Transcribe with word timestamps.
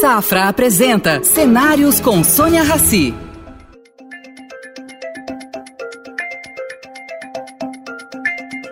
Safra 0.00 0.48
apresenta 0.48 1.22
Cenários 1.22 2.00
com 2.00 2.24
Sônia 2.24 2.62
Rassi. 2.62 3.12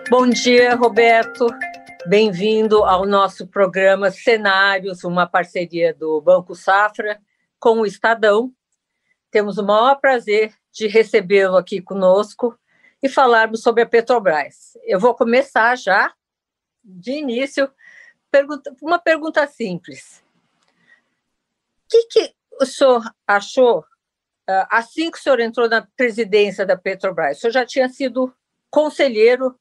Bom 0.09 0.27
dia, 0.27 0.73
Roberto. 0.73 1.45
Bem-vindo 2.07 2.83
ao 2.83 3.05
nosso 3.05 3.45
programa 3.45 4.09
Cenários, 4.09 5.03
uma 5.03 5.27
parceria 5.27 5.93
do 5.93 6.19
Banco 6.19 6.55
Safra 6.55 7.21
com 7.59 7.81
o 7.81 7.85
Estadão. 7.85 8.51
Temos 9.29 9.59
o 9.59 9.63
maior 9.63 9.99
prazer 9.99 10.51
de 10.71 10.87
recebê-lo 10.87 11.57
aqui 11.57 11.79
conosco 11.79 12.57
e 13.03 13.07
falarmos 13.07 13.61
sobre 13.61 13.83
a 13.83 13.85
Petrobras. 13.85 14.75
Eu 14.83 14.99
vou 14.99 15.13
começar 15.13 15.77
já, 15.77 16.11
de 16.83 17.11
início, 17.11 17.69
uma 18.81 18.97
pergunta 18.97 19.45
simples. 19.45 20.27
Que, 21.89 22.03
que 22.07 22.33
o 22.61 22.65
senhor 22.65 23.01
achou 23.27 23.83
ah, 24.47 24.67
assim 24.71 25.11
que 25.11 25.17
o 25.19 25.21
senhor 25.21 25.39
entrou 25.39 25.69
na 25.69 25.87
presidência 25.95 26.65
da 26.65 26.75
Petrobras? 26.75 27.37
O 27.37 27.41
senhor 27.41 27.53
já 27.53 27.65
tinha 27.65 27.87
sido 27.87 28.33
conselheiro 28.71 29.55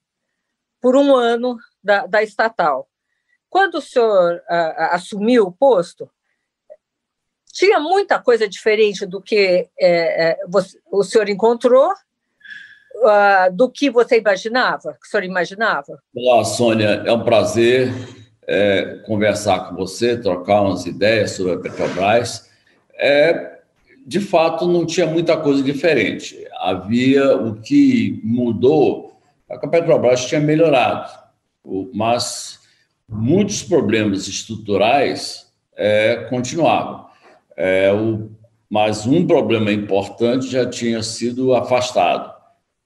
por 0.81 0.97
um 0.97 1.15
ano 1.15 1.59
da, 1.83 2.07
da 2.07 2.23
estatal. 2.23 2.89
Quando 3.51 3.77
o 3.77 3.83
senhor 3.83 4.37
uh, 4.37 4.83
assumiu 4.93 5.45
o 5.45 5.53
posto, 5.53 6.11
tinha 7.53 7.81
muita 7.81 8.19
coisa 8.19 8.49
diferente 8.49 9.05
do 9.05 9.21
que 9.21 9.69
é, 9.81 10.39
você, 10.47 10.79
o 10.91 11.03
senhor 11.03 11.29
encontrou, 11.29 11.91
uh, 11.91 13.53
do 13.53 13.71
que 13.71 13.91
você 13.91 14.19
imaginava, 14.19 14.93
que 15.01 15.07
o 15.07 15.11
senhor 15.11 15.25
imaginava? 15.25 15.99
Olá, 16.15 16.45
Sônia, 16.45 17.03
é 17.07 17.13
um 17.13 17.25
prazer 17.25 17.89
é, 18.49 19.03
conversar 19.05 19.69
com 19.69 19.77
você, 19.77 20.17
trocar 20.17 20.63
umas 20.63 20.87
ideias 20.87 21.33
sobre 21.33 21.53
a 21.53 21.59
Petrobras. 21.59 22.49
É, 22.99 23.59
de 24.07 24.21
fato, 24.21 24.67
não 24.67 24.87
tinha 24.87 25.07
muita 25.07 25.37
coisa 25.37 25.63
diferente. 25.63 26.47
Havia 26.59 27.37
o 27.37 27.57
que 27.61 28.19
mudou, 28.25 29.21
é 29.51 29.55
a 29.55 29.69
Petrobras 29.69 30.25
tinha 30.25 30.41
melhorado, 30.41 31.11
mas 31.93 32.61
muitos 33.07 33.63
problemas 33.63 34.27
estruturais 34.27 35.53
é, 35.77 36.27
continuavam. 36.31 37.07
É, 37.55 37.93
o, 37.93 38.31
mas 38.71 39.07
um 39.07 39.27
problema 39.27 39.73
importante 39.73 40.49
já 40.49 40.69
tinha 40.69 41.03
sido 41.03 41.55
afastado, 41.55 42.33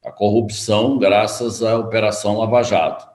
a 0.05 0.11
corrupção, 0.11 0.99
graças 0.99 1.63
à 1.63 1.77
Operação 1.77 2.39
Lava 2.39 2.63
Jato 2.63 3.12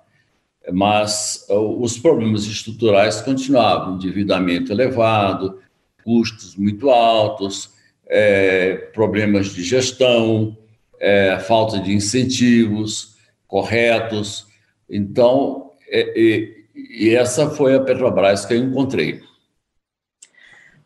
mas 0.71 1.45
os 1.49 1.97
problemas 1.97 2.45
estruturais 2.45 3.21
continuavam, 3.21 3.95
endividamento 3.95 4.71
elevado, 4.71 5.61
custos 6.03 6.55
muito 6.55 6.89
altos, 6.89 7.73
é, 8.07 8.75
problemas 8.93 9.53
de 9.53 9.63
gestão, 9.63 10.57
é, 10.99 11.37
falta 11.39 11.79
de 11.79 11.93
incentivos 11.93 13.17
corretos. 13.47 14.47
Então, 14.89 15.71
é, 15.89 16.57
e 16.75 17.15
essa 17.15 17.49
foi 17.49 17.75
a 17.75 17.81
Petrobras 17.81 18.45
que 18.45 18.53
eu 18.53 18.59
encontrei. 18.59 19.21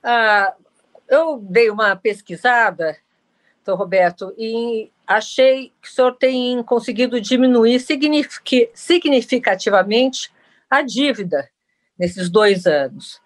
Ah, 0.04 0.54
eu 1.08 1.40
dei 1.40 1.70
uma 1.70 1.96
pesquisada, 1.96 2.98
doutor 3.64 3.80
Roberto, 3.80 4.34
e 4.38 4.90
achei 5.16 5.72
que 5.81 5.88
o 5.88 5.92
senhor 5.92 6.16
tem 6.16 6.62
conseguido 6.64 7.20
diminuir 7.20 7.80
significativamente 8.73 10.31
a 10.70 10.81
dívida 10.81 11.50
nesses 11.98 12.30
dois 12.30 12.66
anos. 12.66 13.20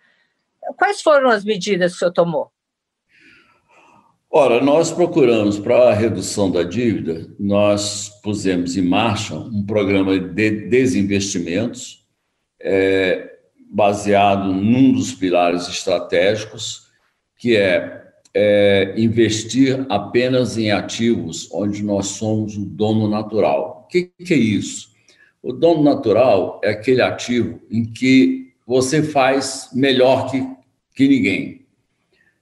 Quais 0.77 1.01
foram 1.01 1.29
as 1.29 1.43
medidas 1.43 1.91
que 1.91 1.97
o 1.97 1.99
senhor 1.99 2.11
tomou? 2.11 2.51
Ora, 4.29 4.61
nós 4.61 4.91
procuramos 4.91 5.57
para 5.57 5.89
a 5.89 5.93
redução 5.93 6.51
da 6.51 6.63
dívida, 6.63 7.25
nós 7.39 8.09
pusemos 8.21 8.75
em 8.75 8.81
marcha 8.81 9.33
um 9.35 9.65
programa 9.65 10.19
de 10.19 10.51
desinvestimentos 10.67 12.05
é, 12.59 13.31
baseado 13.71 14.51
num 14.51 14.91
dos 14.91 15.13
pilares 15.13 15.69
estratégicos, 15.69 16.87
que 17.37 17.55
é 17.55 18.04
é, 18.37 18.93
investir 18.97 19.85
apenas 19.87 20.57
em 20.57 20.69
ativos 20.69 21.47
onde 21.53 21.81
nós 21.81 22.07
somos 22.07 22.57
o 22.57 22.65
dono 22.65 23.07
natural. 23.07 23.85
O 23.85 23.87
que, 23.87 24.11
que 24.25 24.33
é 24.33 24.37
isso? 24.37 24.89
O 25.41 25.53
dono 25.53 25.81
natural 25.81 26.59
é 26.61 26.71
aquele 26.71 27.01
ativo 27.01 27.61
em 27.71 27.85
que 27.85 28.51
você 28.67 29.01
faz 29.01 29.69
melhor 29.73 30.29
que, 30.29 30.45
que 30.93 31.07
ninguém. 31.07 31.61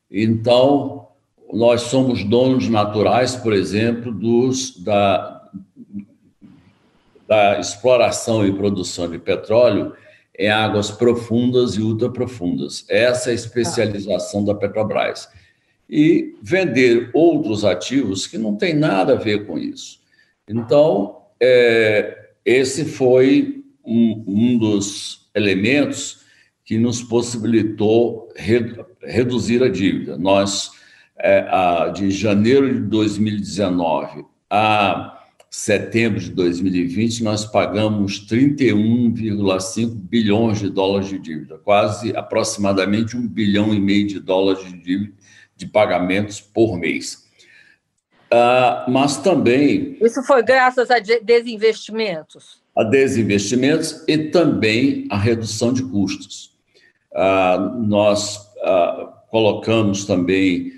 Então, 0.10 1.10
nós 1.52 1.82
somos 1.82 2.24
donos 2.24 2.68
naturais, 2.68 3.36
por 3.36 3.54
exemplo, 3.54 4.12
dos, 4.12 4.82
da, 4.84 5.48
da 7.28 7.60
exploração 7.60 8.48
e 8.48 8.52
produção 8.52 9.12
de 9.12 9.20
petróleo 9.20 9.94
em 10.40 10.50
águas 10.50 10.90
profundas 10.90 11.76
e 11.76 11.82
ultraprofundas. 11.82 12.84
Essa 12.90 13.30
é 13.30 13.34
a 13.34 13.36
especialização 13.36 14.44
da 14.44 14.56
Petrobras 14.56 15.30
e 15.90 16.36
vender 16.42 17.10
outros 17.14 17.64
ativos 17.66 18.26
que 18.26 18.38
não 18.38 18.56
tem 18.56 18.74
nada 18.74 19.14
a 19.14 19.18
ver 19.18 19.46
com 19.46 19.58
isso. 19.58 20.00
Então, 20.48 21.18
é, 21.40 22.30
esse 22.46 22.86
foi 22.86 23.64
um, 23.86 24.24
um, 24.28 24.58
dos 24.58 25.30
elementos 25.36 26.22
que 26.66 26.78
nos 26.78 27.02
possibilitou 27.02 28.30
re, 28.36 28.76
reduzir 29.02 29.62
a 29.64 29.70
dívida. 29.70 30.18
Nós, 30.18 30.72
é, 31.18 31.46
a, 31.50 31.90
de 31.90 32.12
janeiro 32.12 32.74
de 32.74 32.82
2019 32.82 34.26
a 34.50 35.20
setembro 35.50 36.20
de 36.20 36.32
2020, 36.32 37.24
nós 37.24 37.46
pagamos 37.46 38.26
31,5 38.28 39.90
bilhões 39.96 40.60
de 40.60 40.70
dólares 40.70 41.10
de 41.10 41.20
dívida, 41.20 41.60
quase 41.60 42.16
aproximadamente 42.16 43.16
um 43.16 43.28
bilhão 43.28 43.72
e 43.74 43.80
meio 43.80 44.08
de 44.08 44.20
dólares 44.20 44.66
de 44.66 44.78
dívida 44.80 45.14
de 45.64 45.72
pagamentos 45.72 46.42
por 46.42 46.78
mês. 46.78 47.24
Uh, 48.32 48.90
mas 48.90 49.18
também. 49.18 49.98
Isso 50.02 50.24
foi 50.24 50.44
graças 50.44 50.90
a 50.90 51.00
desinvestimentos? 51.00 52.62
A 52.76 52.84
desinvestimentos 52.84 54.04
e 54.08 54.18
também 54.18 55.08
a 55.10 55.18
redução 55.18 55.72
de 55.72 55.84
custos. 55.84 56.52
Uh, 57.12 57.80
nós 57.86 58.38
uh, 58.38 59.14
colocamos 59.30 60.06
também 60.06 60.74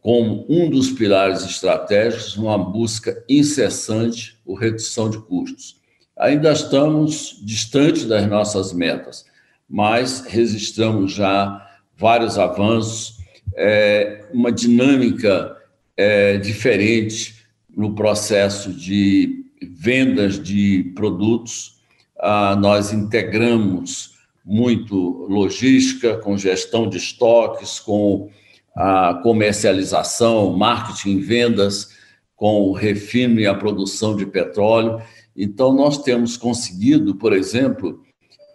como 0.00 0.44
um 0.48 0.68
dos 0.68 0.90
pilares 0.90 1.42
estratégicos 1.42 2.36
uma 2.36 2.58
busca 2.58 3.24
incessante 3.28 4.38
por 4.44 4.54
redução 4.56 5.08
de 5.08 5.18
custos. 5.18 5.80
Ainda 6.18 6.52
estamos 6.52 7.40
distantes 7.42 8.04
das 8.04 8.26
nossas 8.28 8.72
metas, 8.72 9.24
mas 9.68 10.26
registramos 10.26 11.12
já 11.12 11.66
vários 11.96 12.38
avanços 12.38 13.21
é, 13.56 14.24
uma 14.32 14.50
dinâmica 14.50 15.56
é, 15.96 16.36
diferente 16.38 17.46
no 17.74 17.94
processo 17.94 18.72
de 18.72 19.44
vendas 19.62 20.42
de 20.42 20.92
produtos. 20.94 21.80
Ah, 22.18 22.56
nós 22.56 22.92
integramos 22.92 24.12
muito 24.44 25.26
logística, 25.28 26.16
com 26.18 26.36
gestão 26.36 26.88
de 26.88 26.98
estoques, 26.98 27.78
com 27.78 28.28
a 28.74 29.20
comercialização, 29.22 30.56
marketing, 30.56 31.20
vendas, 31.20 31.90
com 32.34 32.62
o 32.62 32.72
refino 32.72 33.38
e 33.38 33.46
a 33.46 33.54
produção 33.54 34.16
de 34.16 34.26
petróleo. 34.26 35.00
Então, 35.36 35.72
nós 35.72 36.02
temos 36.02 36.36
conseguido, 36.36 37.14
por 37.14 37.32
exemplo, 37.32 38.02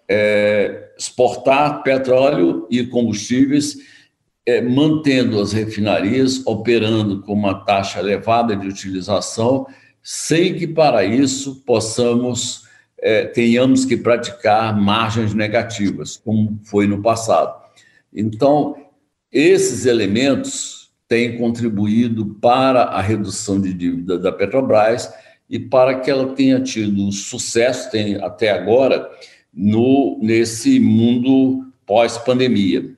é, 0.09 0.91
exportar 0.97 1.83
petróleo 1.83 2.67
e 2.69 2.85
combustíveis 2.85 3.77
é, 4.47 4.61
mantendo 4.61 5.41
as 5.41 5.51
refinarias 5.51 6.41
operando 6.47 7.21
com 7.21 7.33
uma 7.33 7.65
taxa 7.65 7.99
elevada 7.99 8.55
de 8.55 8.65
utilização, 8.65 9.67
sem 10.01 10.55
que 10.55 10.65
para 10.65 11.03
isso 11.03 11.61
possamos 11.65 12.65
é, 12.97 13.25
tenhamos 13.25 13.83
que 13.83 13.97
praticar 13.97 14.75
margens 14.75 15.33
negativas, 15.33 16.15
como 16.15 16.57
foi 16.63 16.88
no 16.88 17.01
passado. 17.01 17.61
Então, 18.11 18.75
esses 19.31 19.85
elementos 19.85 20.91
têm 21.09 21.38
contribuído 21.38 22.25
para 22.41 22.83
a 22.83 23.01
redução 23.01 23.59
de 23.59 23.73
dívida 23.73 24.17
da 24.17 24.31
Petrobras 24.31 25.13
e 25.50 25.59
para 25.59 26.00
que 26.00 26.09
ela 26.09 26.33
tenha 26.33 26.61
tido 26.61 27.11
sucesso 27.11 27.91
tem, 27.91 28.15
até 28.15 28.50
agora 28.50 29.09
no 29.53 30.17
nesse 30.21 30.79
mundo 30.79 31.65
pós-pandemia. 31.85 32.96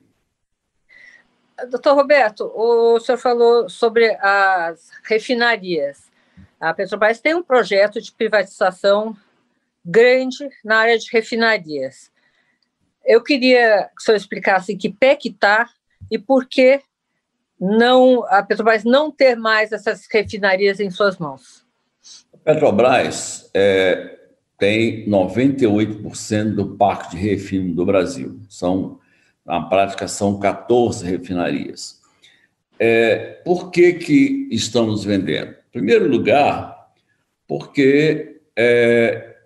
Doutor 1.68 1.94
Roberto, 1.94 2.50
o 2.54 2.98
senhor 3.00 3.18
falou 3.18 3.68
sobre 3.68 4.16
as 4.20 4.90
refinarias. 5.04 6.10
A 6.60 6.72
Petrobras 6.72 7.20
tem 7.20 7.34
um 7.34 7.42
projeto 7.42 8.00
de 8.00 8.12
privatização 8.12 9.16
grande 9.84 10.48
na 10.64 10.78
área 10.78 10.98
de 10.98 11.08
refinarias. 11.10 12.10
Eu 13.04 13.22
queria 13.22 13.88
que 13.96 14.02
o 14.02 14.04
senhor 14.04 14.16
explicasse 14.16 14.76
que 14.76 14.90
pé 14.90 15.16
que 15.16 15.30
está 15.30 15.68
e 16.10 16.18
por 16.18 16.46
que 16.46 16.80
não 17.58 18.24
a 18.26 18.42
Petrobras 18.42 18.84
não 18.84 19.10
ter 19.10 19.36
mais 19.36 19.72
essas 19.72 20.06
refinarias 20.10 20.80
em 20.80 20.90
suas 20.90 21.18
mãos? 21.18 21.66
A 22.32 22.38
Petrobras 22.38 23.50
é, 23.54 24.18
tem 24.60 25.08
98% 25.08 26.54
do 26.54 26.76
parque 26.76 27.16
de 27.16 27.16
refino 27.16 27.74
do 27.74 27.86
Brasil. 27.86 28.38
São, 28.48 28.99
na 29.50 29.62
prática, 29.62 30.06
são 30.06 30.38
14 30.38 31.04
refinarias. 31.04 32.00
É, 32.78 33.40
por 33.44 33.70
que, 33.70 33.94
que 33.94 34.48
estamos 34.52 35.04
vendendo? 35.04 35.50
Em 35.50 35.72
primeiro 35.72 36.08
lugar, 36.08 36.88
porque 37.48 38.40
é, 38.56 39.36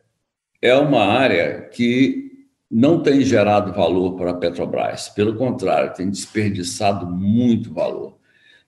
é 0.61 0.75
uma 0.77 1.05
área 1.05 1.63
que 1.73 2.47
não 2.71 3.03
tem 3.03 3.23
gerado 3.23 3.73
valor 3.73 4.15
para 4.17 4.33
a 4.33 4.35
Petrobras. 4.35 5.09
Pelo 5.09 5.37
contrário, 5.37 5.95
tem 5.95 6.11
desperdiçado 6.11 7.07
muito 7.07 7.73
valor. 7.73 8.19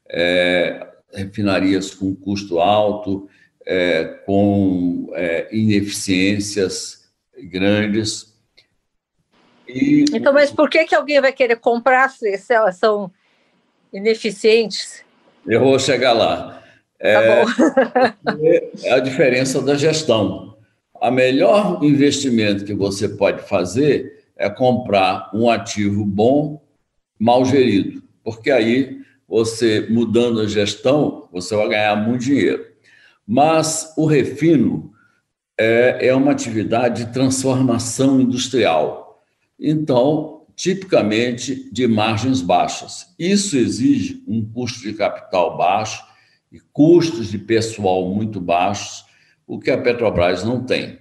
É, 0.08 0.86
refinarias 1.12 1.94
com 1.94 2.14
custo 2.14 2.60
alto, 2.60 3.28
é, 3.66 4.04
com 4.24 5.10
é, 5.12 5.48
ineficiências 5.54 7.10
grandes. 7.50 8.35
E... 9.68 10.04
Então, 10.12 10.32
mas 10.32 10.50
por 10.50 10.70
que, 10.70 10.84
que 10.84 10.94
alguém 10.94 11.20
vai 11.20 11.32
querer 11.32 11.56
comprar 11.56 12.08
se 12.10 12.38
elas 12.50 12.76
são 12.76 13.10
ineficientes? 13.92 15.04
Eu 15.46 15.60
vou 15.60 15.78
chegar 15.78 16.12
lá. 16.12 16.62
É, 16.98 17.44
tá 17.44 17.44
bom. 17.44 18.42
é 18.84 18.92
a 18.92 19.00
diferença 19.00 19.60
da 19.60 19.74
gestão. 19.74 20.56
A 21.00 21.10
melhor 21.10 21.82
investimento 21.82 22.64
que 22.64 22.74
você 22.74 23.08
pode 23.08 23.42
fazer 23.42 24.24
é 24.36 24.48
comprar 24.48 25.30
um 25.34 25.48
ativo 25.48 26.04
bom, 26.04 26.62
mal 27.18 27.44
gerido, 27.44 28.02
porque 28.22 28.50
aí 28.50 29.00
você 29.28 29.86
mudando 29.90 30.40
a 30.40 30.46
gestão, 30.46 31.28
você 31.32 31.54
vai 31.56 31.68
ganhar 31.68 31.96
muito 31.96 32.24
dinheiro. 32.24 32.64
Mas 33.26 33.92
o 33.96 34.06
refino 34.06 34.92
é, 35.58 36.08
é 36.08 36.14
uma 36.14 36.32
atividade 36.32 37.04
de 37.04 37.12
transformação 37.12 38.20
industrial. 38.20 39.05
Então, 39.58 40.46
tipicamente 40.54 41.70
de 41.72 41.86
margens 41.86 42.40
baixas. 42.40 43.14
Isso 43.18 43.56
exige 43.56 44.22
um 44.26 44.44
custo 44.44 44.80
de 44.80 44.94
capital 44.94 45.56
baixo 45.56 46.04
e 46.50 46.58
custos 46.72 47.30
de 47.30 47.38
pessoal 47.38 48.08
muito 48.08 48.40
baixos 48.40 49.04
o 49.46 49.60
que 49.60 49.70
a 49.70 49.78
Petrobras 49.78 50.42
não 50.42 50.64
tem. 50.64 50.98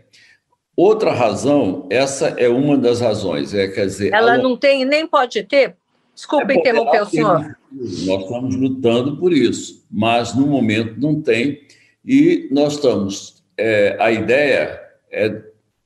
Outra 0.75 1.13
razão, 1.13 1.87
essa 1.89 2.27
é 2.37 2.49
uma 2.49 2.77
das 2.77 2.99
razões, 2.99 3.53
é 3.53 3.67
quer 3.67 3.85
dizer. 3.85 4.13
Ela 4.13 4.37
não 4.37 4.57
tem 4.57 4.83
nem 4.83 5.07
pode 5.07 5.41
ter. 5.43 5.75
Desculpa 6.13 6.51
é 6.51 6.55
interromper 6.55 7.01
o 7.01 7.05
senhor. 7.05 7.57
Nós 7.71 8.23
estamos 8.23 8.55
lutando 8.55 9.17
por 9.17 9.33
isso, 9.33 9.85
mas 9.89 10.33
no 10.35 10.45
momento 10.47 10.99
não 10.99 11.21
tem 11.21 11.61
e 12.05 12.47
nós 12.51 12.73
estamos. 12.73 13.43
É, 13.57 13.95
a 13.99 14.11
ideia 14.11 14.81
é, 15.09 15.41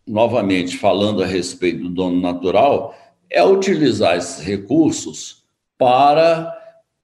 novamente 0.10 0.76
falando 0.76 1.22
a 1.22 1.26
respeito 1.26 1.84
do 1.84 1.90
dono 1.90 2.20
natural, 2.20 2.96
é 3.30 3.44
utilizar 3.44 4.18
esses 4.18 4.44
recursos 4.44 5.44
para 5.78 6.52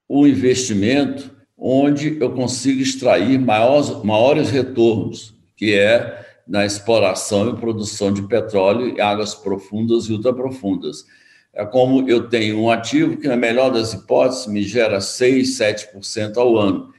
o 0.10 0.25
investimento 0.25 1.31
onde 1.57 2.18
eu 2.19 2.31
consigo 2.31 2.81
extrair 2.81 3.40
maiores, 3.40 3.90
maiores 4.04 4.50
retornos 4.50 5.36
que 5.56 5.74
é 5.74 6.25
na 6.48 6.66
exploração 6.66 7.50
e 7.50 7.56
produção 7.56 8.12
de 8.12 8.24
petróleo 8.24 8.90
em 8.90 9.00
águas 9.00 9.34
profundas 9.34 10.06
e 10.06 10.13
ultraprofundas. 10.13 11.06
É 11.54 11.66
como 11.66 12.08
eu 12.10 12.28
tenho 12.28 12.60
um 12.60 12.69
ativo 12.69 13.18
que, 13.18 13.28
na 13.28 13.38
melhor 13.38 13.72
das 13.72 13.94
hipóteses, 13.94 14.46
me 14.48 14.62
gera 14.62 15.00
6, 15.00 15.58
7% 15.58 16.38
ao 16.38 16.58
ano. 16.58 16.94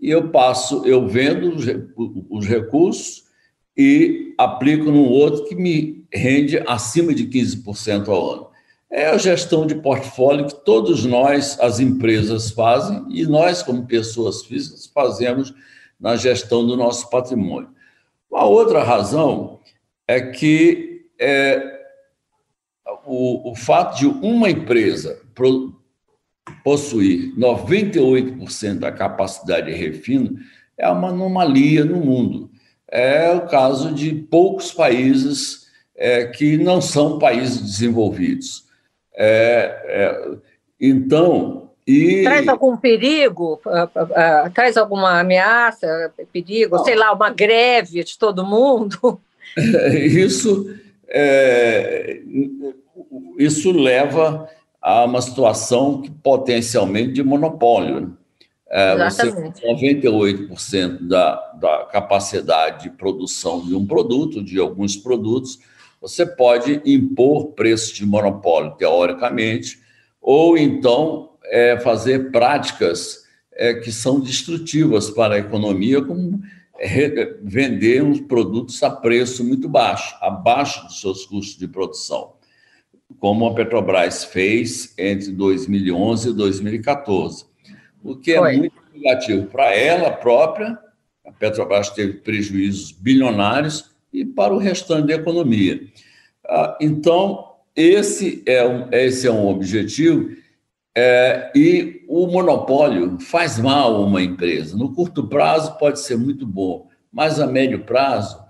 E 0.00 0.08
eu 0.08 0.28
passo, 0.30 0.86
eu 0.86 1.06
vendo 1.08 1.56
os 2.30 2.46
recursos 2.46 3.25
e 3.76 4.34
aplico 4.38 4.90
num 4.90 5.08
outro 5.08 5.44
que 5.44 5.54
me 5.54 6.06
rende 6.12 6.58
acima 6.66 7.14
de 7.14 7.26
15% 7.26 8.08
ao 8.08 8.30
ano. 8.30 8.46
É 8.90 9.06
a 9.06 9.18
gestão 9.18 9.66
de 9.66 9.74
portfólio 9.74 10.46
que 10.46 10.64
todos 10.64 11.04
nós, 11.04 11.58
as 11.60 11.80
empresas, 11.80 12.50
fazem 12.50 13.04
e 13.10 13.26
nós, 13.26 13.62
como 13.62 13.86
pessoas 13.86 14.44
físicas, 14.44 14.86
fazemos 14.86 15.52
na 15.98 16.16
gestão 16.16 16.66
do 16.66 16.76
nosso 16.76 17.10
patrimônio. 17.10 17.70
Uma 18.30 18.44
outra 18.44 18.82
razão 18.82 19.60
é 20.06 20.20
que 20.20 21.06
é, 21.18 21.80
o, 23.04 23.50
o 23.50 23.54
fato 23.54 23.98
de 23.98 24.06
uma 24.06 24.48
empresa 24.48 25.20
pro, 25.34 25.74
possuir 26.62 27.34
98% 27.36 28.78
da 28.78 28.92
capacidade 28.92 29.66
de 29.66 29.76
refino 29.76 30.38
é 30.78 30.88
uma 30.88 31.08
anomalia 31.08 31.84
no 31.84 31.96
mundo. 31.96 32.50
É 32.90 33.32
o 33.32 33.42
caso 33.42 33.92
de 33.92 34.14
poucos 34.14 34.72
países 34.72 35.66
é, 35.96 36.26
que 36.26 36.56
não 36.56 36.80
são 36.80 37.18
países 37.18 37.60
desenvolvidos. 37.60 38.64
É, 39.14 39.82
é 39.84 40.36
então, 40.78 41.70
e... 41.86 42.22
Traz 42.24 42.48
algum 42.48 42.76
perigo? 42.76 43.60
Uh, 43.64 43.84
uh, 43.84 44.50
traz 44.52 44.76
alguma 44.76 45.20
ameaça, 45.20 46.12
perigo? 46.32 46.76
Não. 46.76 46.84
Sei 46.84 46.96
lá, 46.96 47.12
uma 47.12 47.30
greve 47.30 48.04
de 48.04 48.18
todo 48.18 48.44
mundo? 48.44 49.20
Isso, 49.56 50.66
é, 51.08 52.20
isso 53.38 53.70
leva 53.70 54.48
a 54.82 55.04
uma 55.04 55.22
situação 55.22 56.02
que, 56.02 56.10
potencialmente 56.10 57.12
de 57.12 57.22
monopólio. 57.22 58.15
É, 58.68 59.10
você, 59.10 59.30
98% 59.30 61.06
da, 61.06 61.34
da 61.60 61.84
capacidade 61.84 62.84
de 62.84 62.90
produção 62.90 63.64
de 63.64 63.74
um 63.74 63.86
produto, 63.86 64.42
de 64.42 64.58
alguns 64.58 64.96
produtos, 64.96 65.60
você 66.00 66.26
pode 66.26 66.80
impor 66.84 67.52
preço 67.52 67.94
de 67.94 68.04
monopólio, 68.04 68.72
teoricamente, 68.72 69.78
ou 70.20 70.58
então 70.58 71.30
é, 71.44 71.78
fazer 71.78 72.32
práticas 72.32 73.24
é, 73.52 73.74
que 73.74 73.92
são 73.92 74.20
destrutivas 74.20 75.10
para 75.10 75.36
a 75.36 75.38
economia, 75.38 76.02
como 76.02 76.40
vender 77.42 78.02
uns 78.02 78.20
produtos 78.20 78.82
a 78.82 78.90
preço 78.90 79.42
muito 79.42 79.68
baixo, 79.68 80.14
abaixo 80.20 80.84
dos 80.84 81.00
seus 81.00 81.24
custos 81.24 81.56
de 81.56 81.66
produção, 81.66 82.34
como 83.18 83.46
a 83.46 83.54
Petrobras 83.54 84.24
fez 84.24 84.92
entre 84.98 85.30
2011 85.32 86.30
e 86.30 86.32
2014, 86.34 87.46
o 88.06 88.16
que 88.16 88.32
é 88.32 88.38
Foi. 88.38 88.56
muito 88.56 88.76
negativo 88.94 89.46
para 89.46 89.74
ela 89.74 90.10
própria. 90.10 90.78
A 91.24 91.32
Petrobras 91.32 91.90
teve 91.90 92.14
prejuízos 92.14 92.92
bilionários 92.92 93.90
e 94.12 94.24
para 94.24 94.54
o 94.54 94.58
restante 94.58 95.08
da 95.08 95.14
economia. 95.14 95.80
Ah, 96.46 96.78
então, 96.80 97.52
esse 97.74 98.42
é 98.46 98.66
um, 98.66 98.88
esse 98.92 99.26
é 99.26 99.30
um 99.30 99.48
objetivo 99.48 100.30
é, 100.96 101.52
e 101.54 102.04
o 102.08 102.26
monopólio 102.26 103.18
faz 103.20 103.58
mal 103.58 103.96
a 103.96 104.00
uma 104.00 104.22
empresa. 104.22 104.76
No 104.76 104.94
curto 104.94 105.26
prazo 105.28 105.76
pode 105.76 106.00
ser 106.00 106.16
muito 106.16 106.46
bom, 106.46 106.88
mas 107.12 107.38
a 107.38 107.46
médio 107.46 107.84
prazo, 107.84 108.42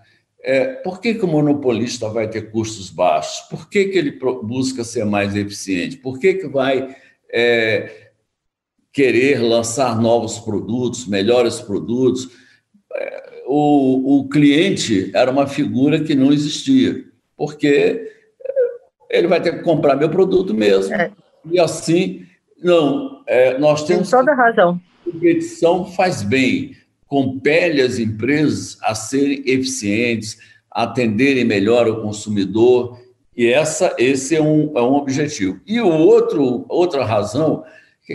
é, 0.43 0.75
por 0.75 1.01
que, 1.01 1.15
que 1.15 1.25
o 1.25 1.29
monopolista 1.29 2.09
vai 2.09 2.29
ter 2.29 2.53
custos 2.53 2.89
baixos? 2.89 3.49
Por 3.49 3.69
que, 3.69 3.87
que 3.87 3.99
ele 3.99 4.13
busca 4.45 4.85
ser 4.85 5.05
mais 5.05 5.35
eficiente? 5.35 5.97
Por 5.97 6.21
que, 6.21 6.35
que 6.35 6.47
vai 6.47 6.95
é, 7.33 8.06
querer 8.97 9.43
lançar 9.43 10.01
novos 10.01 10.39
produtos, 10.39 11.07
melhores 11.07 11.61
produtos? 11.61 12.31
É, 12.95 13.43
o, 13.47 14.21
o 14.21 14.29
cliente 14.31 15.11
era 15.15 15.31
uma 15.31 15.47
figura 15.47 16.01
que 16.01 16.15
não 16.15 16.33
existia, 16.33 17.05
porque 17.37 18.11
ele 19.11 19.29
vai 19.29 19.39
ter 19.43 19.59
que 19.59 19.63
comprar 19.63 19.97
meu 19.97 20.09
produto 20.09 20.55
mesmo. 20.55 20.95
É. 20.95 21.13
E 21.45 21.61
assim 21.61 22.25
não, 22.63 23.23
é, 23.27 23.59
nós 23.59 23.85
temos. 23.85 24.09
Tem 24.09 24.19
toda 24.19 24.35
razão. 24.35 24.81
A 25.07 25.11
competição 25.11 25.85
faz 25.85 26.23
bem, 26.23 26.75
compele 27.07 27.83
as 27.83 27.99
empresas 27.99 28.79
a 28.83 28.95
serem 28.95 29.43
eficientes, 29.45 30.39
a 30.71 30.85
atenderem 30.85 31.45
melhor 31.45 31.87
o 31.87 32.01
consumidor, 32.01 32.99
e 33.37 33.47
essa, 33.47 33.95
esse 33.99 34.35
é 34.35 34.41
um, 34.41 34.73
é 34.75 34.81
um 34.81 34.95
objetivo. 34.95 35.61
E 35.67 35.83
o 35.83 35.87
outro, 35.87 36.65
outra 36.67 37.05
razão 37.05 37.63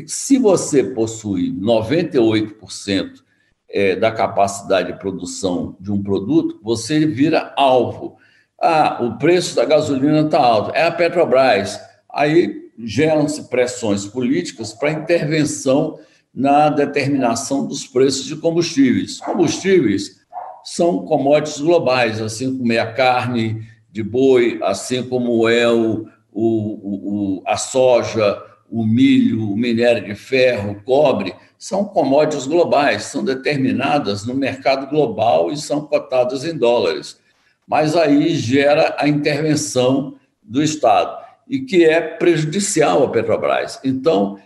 se 0.08 0.38
você 0.38 0.84
possui 0.84 1.52
98% 1.54 3.22
é, 3.70 3.96
da 3.96 4.12
capacidade 4.12 4.92
de 4.92 5.00
produção 5.00 5.76
de 5.80 5.92
um 5.92 6.02
produto, 6.02 6.60
você 6.64 7.06
vira 7.06 7.54
alvo. 7.58 8.18
Ah, 8.60 9.00
o 9.02 9.18
preço 9.18 9.56
da 9.56 9.66
gasolina 9.66 10.22
está 10.22 10.40
alto, 10.40 10.72
é 10.74 10.84
a 10.84 10.92
Petrobras. 10.92 11.80
Aí 12.10 12.70
geram-se 12.78 13.50
pressões 13.50 14.06
políticas 14.06 14.74
para 14.74 14.92
intervenção 14.92 16.00
na 16.34 16.70
determinação 16.70 17.68
dos 17.68 17.86
preços 17.86 18.26
de 18.26 18.36
combustíveis. 18.36 19.20
Combustíveis 19.20 20.22
são 20.64 21.06
commodities 21.06 21.60
globais, 21.60 22.22
assim 22.22 22.58
como 22.58 22.72
é 22.72 22.80
a 22.80 22.94
carne 22.94 23.66
de 23.92 24.04
boi, 24.04 24.60
assim 24.64 25.04
como 25.04 25.48
é 25.50 25.70
o, 25.70 26.08
o, 26.32 27.40
o 27.40 27.44
a 27.46 27.58
soja, 27.58 28.42
o 28.72 28.86
milho, 28.86 29.52
o 29.52 29.58
minério 29.58 30.06
de 30.06 30.16
ferro, 30.16 30.72
o 30.72 30.82
cobre, 30.82 31.36
são 31.60 31.84
commodities 31.84 32.48
globais, 32.48 33.04
são 33.04 33.24
determinadas 33.24 34.26
no 34.26 34.34
mercado 34.34 34.88
global 34.88 35.52
e 35.52 35.58
são 35.58 35.82
cotadas 35.82 36.46
em 36.46 36.58
dólares. 36.58 37.20
Mas 37.68 37.96
aí 37.96 38.34
gera 38.36 38.96
a 38.98 39.08
intervenção 39.08 40.16
do 40.42 40.64
Estado, 40.64 41.22
e 41.48 41.60
que 41.60 41.84
é 41.84 42.02
prejudicial 42.02 43.04
à 43.04 43.10
Petrobras. 43.10 43.80
Então, 43.84 44.40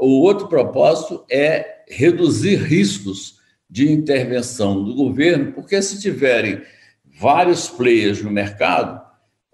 o 0.00 0.22
outro 0.22 0.48
propósito 0.48 1.24
é 1.30 1.82
reduzir 1.88 2.56
riscos 2.56 3.36
de 3.68 3.92
intervenção 3.92 4.82
do 4.82 4.94
governo, 4.94 5.52
porque 5.52 5.80
se 5.82 6.00
tiverem 6.00 6.62
vários 7.04 7.68
players 7.68 8.22
no 8.22 8.30
mercado, 8.30 9.00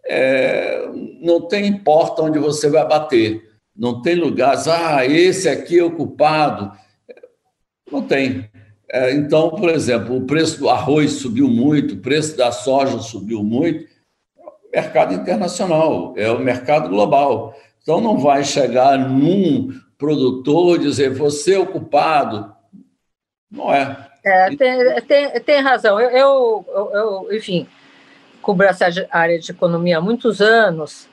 é, 0.04 0.88
não 1.20 1.40
tem 1.42 1.76
porta 1.78 2.22
onde 2.22 2.38
você 2.38 2.68
vai 2.68 2.86
bater, 2.86 3.51
não 3.74 4.02
tem 4.02 4.14
lugares, 4.14 4.68
ah, 4.68 5.04
esse 5.06 5.48
aqui 5.48 5.78
é 5.78 5.84
o 5.84 5.96
culpado. 5.96 6.72
Não 7.90 8.02
tem. 8.02 8.50
É, 8.90 9.12
então, 9.12 9.50
por 9.50 9.70
exemplo, 9.70 10.16
o 10.16 10.26
preço 10.26 10.58
do 10.58 10.68
arroz 10.68 11.12
subiu 11.12 11.48
muito, 11.48 11.94
o 11.94 12.00
preço 12.00 12.36
da 12.36 12.52
soja 12.52 12.98
subiu 12.98 13.42
muito, 13.42 13.86
mercado 14.72 15.14
internacional, 15.14 16.12
é 16.16 16.30
o 16.30 16.38
mercado 16.38 16.90
global. 16.90 17.54
Então, 17.82 18.00
não 18.00 18.18
vai 18.18 18.44
chegar 18.44 18.98
num 18.98 19.70
produtor 19.96 20.78
dizer 20.78 21.10
você 21.14 21.54
é 21.54 21.58
o 21.58 21.66
culpado. 21.66 22.54
Não 23.50 23.72
é. 23.72 24.08
é 24.24 24.56
tem, 24.56 25.02
tem, 25.06 25.40
tem 25.40 25.60
razão. 25.60 25.98
Eu, 25.98 26.10
eu, 26.10 26.90
eu, 26.92 27.36
enfim, 27.36 27.66
cubro 28.42 28.66
essa 28.66 28.86
área 29.10 29.38
de 29.38 29.50
economia 29.50 29.98
há 29.98 30.00
muitos 30.00 30.40
anos 30.40 31.08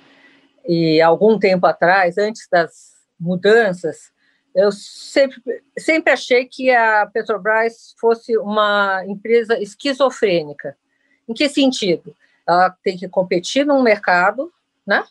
e 0.68 1.02
algum 1.02 1.38
tempo 1.40 1.66
atrás, 1.66 2.18
antes 2.18 2.48
das 2.52 2.94
mudanças, 3.20 4.12
eu 4.56 4.72
sempre, 4.72 5.42
sempre 5.78 6.12
achei 6.12 6.46
que 6.46 6.72
a 6.72 7.06
Petrobras 7.06 7.94
fosse 8.00 8.38
uma 8.38 9.04
empresa 9.06 9.60
esquizofrênica. 9.60 10.78
Em 11.28 11.34
que 11.34 11.48
sentido? 11.48 12.16
Ela 12.48 12.76
tem 12.84 12.98
que 12.98 13.08
competir 13.08 13.66
num 13.66 13.82
mercado, 13.82 14.52
né? 14.86 15.06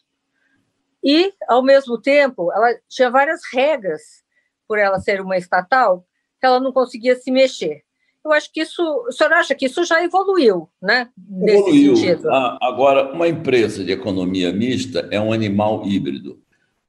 E, 1.02 1.32
ao 1.46 1.62
mesmo 1.62 2.00
tempo, 2.00 2.52
ela 2.52 2.76
tinha 2.88 3.10
várias 3.10 3.40
regras 3.52 4.24
por 4.66 4.78
ela 4.78 4.98
ser 4.98 5.20
uma 5.20 5.36
estatal 5.36 6.04
que 6.40 6.46
ela 6.46 6.60
não 6.60 6.72
conseguia 6.72 7.16
se 7.16 7.30
mexer. 7.30 7.84
Eu 8.28 8.34
acho 8.34 8.52
que 8.52 8.60
isso, 8.60 8.82
o 8.82 9.10
senhor 9.10 9.32
acha 9.32 9.54
que 9.54 9.64
isso 9.64 9.82
já 9.84 10.04
evoluiu, 10.04 10.68
né? 10.80 11.08
Nesse 11.28 11.56
evoluiu. 11.56 11.96
Sentido. 11.96 12.28
Ah, 12.30 12.58
agora, 12.60 13.10
uma 13.12 13.26
empresa 13.26 13.82
de 13.82 13.90
economia 13.90 14.52
mista 14.52 15.08
é 15.10 15.18
um 15.18 15.32
animal 15.32 15.86
híbrido. 15.86 16.38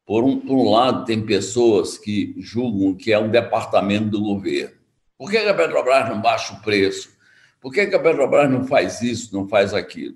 Por 0.06 0.24
um, 0.24 0.38
por 0.40 0.56
um 0.58 0.70
lado, 0.70 1.06
tem 1.06 1.26
pessoas 1.26 1.98
que 1.98 2.36
julgam 2.38 2.94
que 2.94 3.14
é 3.14 3.18
um 3.20 3.30
departamento 3.30 4.10
do 4.10 4.22
governo. 4.22 4.76
Por 5.18 5.32
que 5.32 5.38
a 5.38 5.54
Petrobras 5.54 6.10
não 6.10 6.22
baixa 6.22 6.54
o 6.54 6.62
preço? 6.62 7.10
Por 7.62 7.72
que 7.72 7.82
a 7.82 8.00
Petrobras 8.00 8.50
não 8.50 8.66
faz 8.66 9.02
isso, 9.02 9.34
não 9.34 9.48
faz 9.48 9.74
aquilo? 9.74 10.16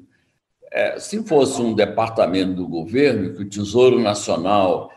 É, 0.72 1.00
se 1.00 1.24
fosse 1.24 1.62
um 1.62 1.74
departamento 1.74 2.54
do 2.54 2.68
governo, 2.68 3.34
que 3.34 3.44
o 3.44 3.50
Tesouro 3.50 4.00
Nacional 4.00 4.92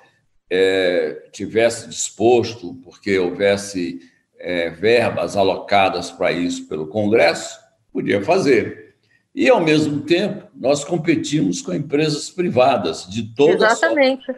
é, 0.50 1.28
tivesse 1.30 1.88
disposto, 1.88 2.74
porque 2.82 3.18
houvesse 3.18 4.00
é, 4.46 4.70
verbas 4.70 5.36
alocadas 5.36 6.08
para 6.08 6.30
isso 6.30 6.68
pelo 6.68 6.86
Congresso, 6.86 7.58
podia 7.92 8.22
fazer. 8.22 8.94
E, 9.34 9.48
ao 9.50 9.60
mesmo 9.60 10.02
tempo, 10.02 10.46
nós 10.54 10.84
competimos 10.84 11.60
com 11.60 11.74
empresas 11.74 12.30
privadas 12.30 13.08
de 13.10 13.34
todas 13.34 13.72
Exatamente. 13.72 14.32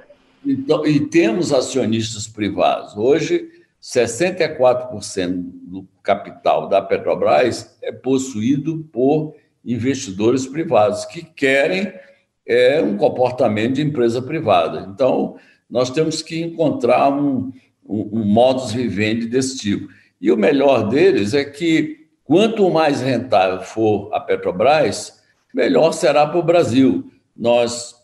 Então, 0.46 0.86
e 0.86 0.98
temos 0.98 1.52
acionistas 1.52 2.26
privados. 2.26 2.96
Hoje, 2.96 3.50
64% 3.82 5.42
do 5.62 5.86
capital 6.02 6.70
da 6.70 6.80
Petrobras 6.80 7.76
é 7.82 7.92
possuído 7.92 8.88
por 8.90 9.34
investidores 9.62 10.46
privados 10.46 11.04
que 11.04 11.22
querem 11.22 11.92
é, 12.46 12.80
um 12.80 12.96
comportamento 12.96 13.74
de 13.74 13.82
empresa 13.82 14.22
privada. 14.22 14.88
Então, 14.90 15.36
nós 15.68 15.90
temos 15.90 16.22
que 16.22 16.40
encontrar 16.40 17.10
um, 17.10 17.52
um, 17.88 18.24
modus 18.24 18.72
vivendi 18.72 19.26
desse 19.26 19.56
tipo. 19.58 19.88
E 20.20 20.30
o 20.30 20.36
melhor 20.36 20.88
deles 20.88 21.32
é 21.32 21.44
que 21.44 22.06
quanto 22.24 22.70
mais 22.70 23.00
rentável 23.00 23.62
for 23.62 24.12
a 24.12 24.20
Petrobras, 24.20 25.22
melhor 25.54 25.92
será 25.92 26.26
para 26.26 26.38
o 26.38 26.42
Brasil. 26.42 27.10
Nós 27.34 27.94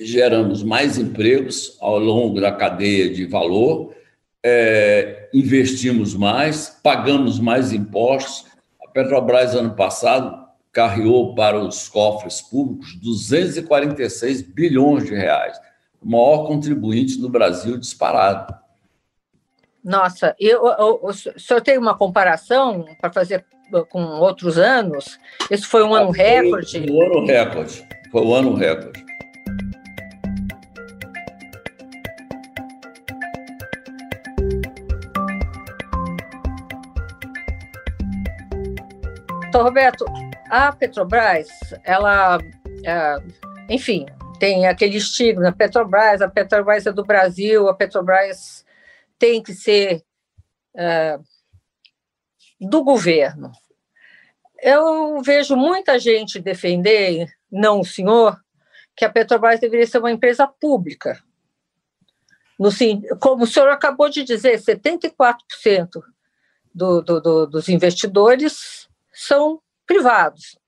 geramos 0.00 0.62
mais 0.62 0.98
empregos 0.98 1.76
ao 1.80 1.98
longo 1.98 2.40
da 2.40 2.52
cadeia 2.52 3.12
de 3.12 3.24
valor, 3.26 3.94
é, 4.42 5.30
investimos 5.32 6.14
mais, 6.14 6.78
pagamos 6.82 7.40
mais 7.40 7.72
impostos. 7.72 8.46
A 8.84 8.88
Petrobras, 8.88 9.54
ano 9.54 9.74
passado, 9.74 10.44
carreou 10.72 11.34
para 11.34 11.58
os 11.58 11.88
cofres 11.88 12.42
públicos 12.42 12.94
246 13.00 14.42
bilhões 14.42 15.04
de 15.04 15.14
reais, 15.14 15.58
o 16.02 16.10
maior 16.10 16.46
contribuinte 16.46 17.18
no 17.18 17.28
Brasil 17.28 17.78
disparado. 17.78 18.63
Nossa, 19.84 20.34
eu, 20.40 20.66
eu, 20.66 21.00
o 21.02 21.12
senhor 21.12 21.60
tem 21.60 21.76
uma 21.76 21.94
comparação 21.94 22.86
para 22.98 23.12
fazer 23.12 23.44
com 23.90 24.02
outros 24.18 24.56
anos? 24.56 25.18
Esse 25.50 25.66
foi 25.66 25.84
um 25.84 25.94
ano 25.94 26.08
ah, 26.08 26.16
recorde? 26.16 26.86
Foi 26.86 26.90
um 26.90 27.02
ano 27.02 27.26
recorde. 27.26 27.88
Foi 28.10 28.22
um 28.22 28.34
ano 28.34 28.54
recorde. 28.54 29.04
Então, 39.48 39.62
Roberto, 39.62 40.06
a 40.48 40.72
Petrobras, 40.72 41.48
ela, 41.84 42.38
é, 42.86 43.16
enfim, 43.68 44.06
tem 44.38 44.66
aquele 44.66 44.96
estigma, 44.96 45.52
Petrobras, 45.52 46.22
a 46.22 46.28
Petrobras 46.28 46.86
é 46.86 46.92
do 46.92 47.04
Brasil, 47.04 47.68
a 47.68 47.74
Petrobras 47.74 48.63
tem 49.18 49.42
que 49.42 49.54
ser 49.54 50.02
é, 50.76 51.18
do 52.60 52.82
governo. 52.82 53.52
Eu 54.60 55.20
vejo 55.22 55.56
muita 55.56 55.98
gente 55.98 56.40
defender, 56.40 57.30
não 57.50 57.80
o 57.80 57.84
senhor, 57.84 58.40
que 58.96 59.04
a 59.04 59.10
Petrobras 59.10 59.60
deveria 59.60 59.86
ser 59.86 59.98
uma 59.98 60.12
empresa 60.12 60.46
pública. 60.46 61.22
No, 62.58 62.70
como 63.20 63.44
o 63.44 63.46
senhor 63.46 63.68
acabou 63.68 64.08
de 64.08 64.22
dizer, 64.22 64.60
74% 64.60 66.02
do, 66.72 67.02
do, 67.02 67.20
do, 67.20 67.46
dos 67.46 67.68
investidores 67.68 68.88
são 69.12 69.60
privados. 69.86 70.58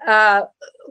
Ah, 0.00 0.48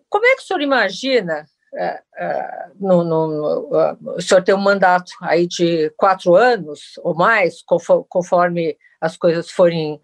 como 0.09 0.25
é 0.25 0.35
que 0.35 0.41
o 0.41 0.45
senhor 0.45 0.61
imagina? 0.61 1.45
Ah, 1.73 2.01
ah, 2.17 2.69
no, 2.79 3.03
no, 3.03 3.75
ah, 3.75 3.97
o 4.17 4.21
senhor 4.21 4.43
tem 4.43 4.53
um 4.53 4.59
mandato 4.59 5.11
aí 5.21 5.47
de 5.47 5.89
quatro 5.97 6.35
anos 6.35 6.99
ou 7.01 7.15
mais, 7.15 7.63
conforme 8.09 8.77
as 8.99 9.15
coisas 9.15 9.49
forem 9.49 9.99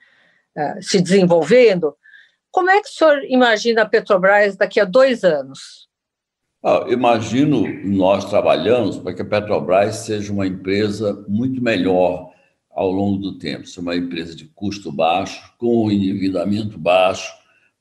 ah, 0.55 0.75
se 0.81 1.01
desenvolvendo. 1.01 1.95
Como 2.51 2.69
é 2.69 2.81
que 2.81 2.87
o 2.87 2.91
senhor 2.91 3.23
imagina 3.25 3.81
a 3.81 3.85
Petrobras 3.85 4.55
daqui 4.55 4.79
a 4.79 4.85
dois 4.85 5.23
anos? 5.23 5.87
Ah, 6.63 6.85
imagino, 6.87 7.67
nós 7.85 8.25
trabalhamos 8.25 8.97
para 8.97 9.13
que 9.13 9.21
a 9.21 9.25
Petrobras 9.25 9.97
seja 9.97 10.31
uma 10.31 10.47
empresa 10.47 11.23
muito 11.27 11.61
melhor 11.61 12.31
ao 12.71 12.91
longo 12.91 13.17
do 13.17 13.37
tempo. 13.37 13.67
Ser 13.67 13.81
uma 13.81 13.95
empresa 13.95 14.35
de 14.35 14.45
custo 14.45 14.91
baixo, 14.91 15.53
com 15.57 15.91
endividamento 15.91 16.77
baixo, 16.77 17.31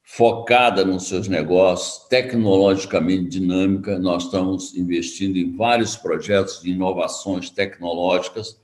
focada 0.09 0.85
nos 0.85 1.09
seus 1.09 1.27
negócios, 1.27 2.07
tecnologicamente 2.09 3.41
dinâmica. 3.41 3.99
Nós 3.99 4.23
estamos 4.23 4.73
investindo 4.77 5.37
em 5.37 5.57
vários 5.57 5.97
projetos 5.97 6.63
de 6.63 6.71
inovações 6.71 7.51
tecnológicas, 7.51 8.57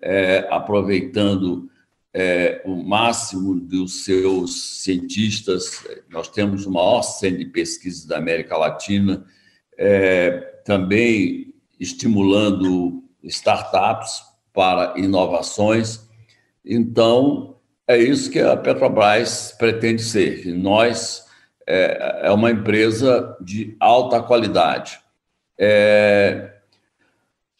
é, 0.00 0.46
aproveitando 0.48 1.68
é, 2.14 2.62
o 2.64 2.76
máximo 2.76 3.58
dos 3.58 4.04
seus 4.04 4.82
cientistas. 4.84 5.84
Nós 6.08 6.28
temos 6.28 6.64
o 6.64 6.70
maior 6.70 7.02
centro 7.02 7.38
de 7.38 7.46
pesquisa 7.46 8.06
da 8.06 8.18
América 8.18 8.56
Latina, 8.56 9.26
é, 9.76 10.30
também 10.64 11.54
estimulando 11.78 13.02
startups 13.24 14.22
para 14.52 14.94
inovações. 14.96 16.08
Então, 16.64 17.57
é 17.88 17.96
isso 17.96 18.30
que 18.30 18.38
a 18.38 18.54
Petrobras 18.54 19.54
pretende 19.58 20.02
ser. 20.02 20.46
Nós 20.54 21.26
é, 21.66 22.20
é 22.24 22.30
uma 22.30 22.50
empresa 22.50 23.34
de 23.40 23.74
alta 23.80 24.22
qualidade. 24.22 25.00
É, 25.58 26.52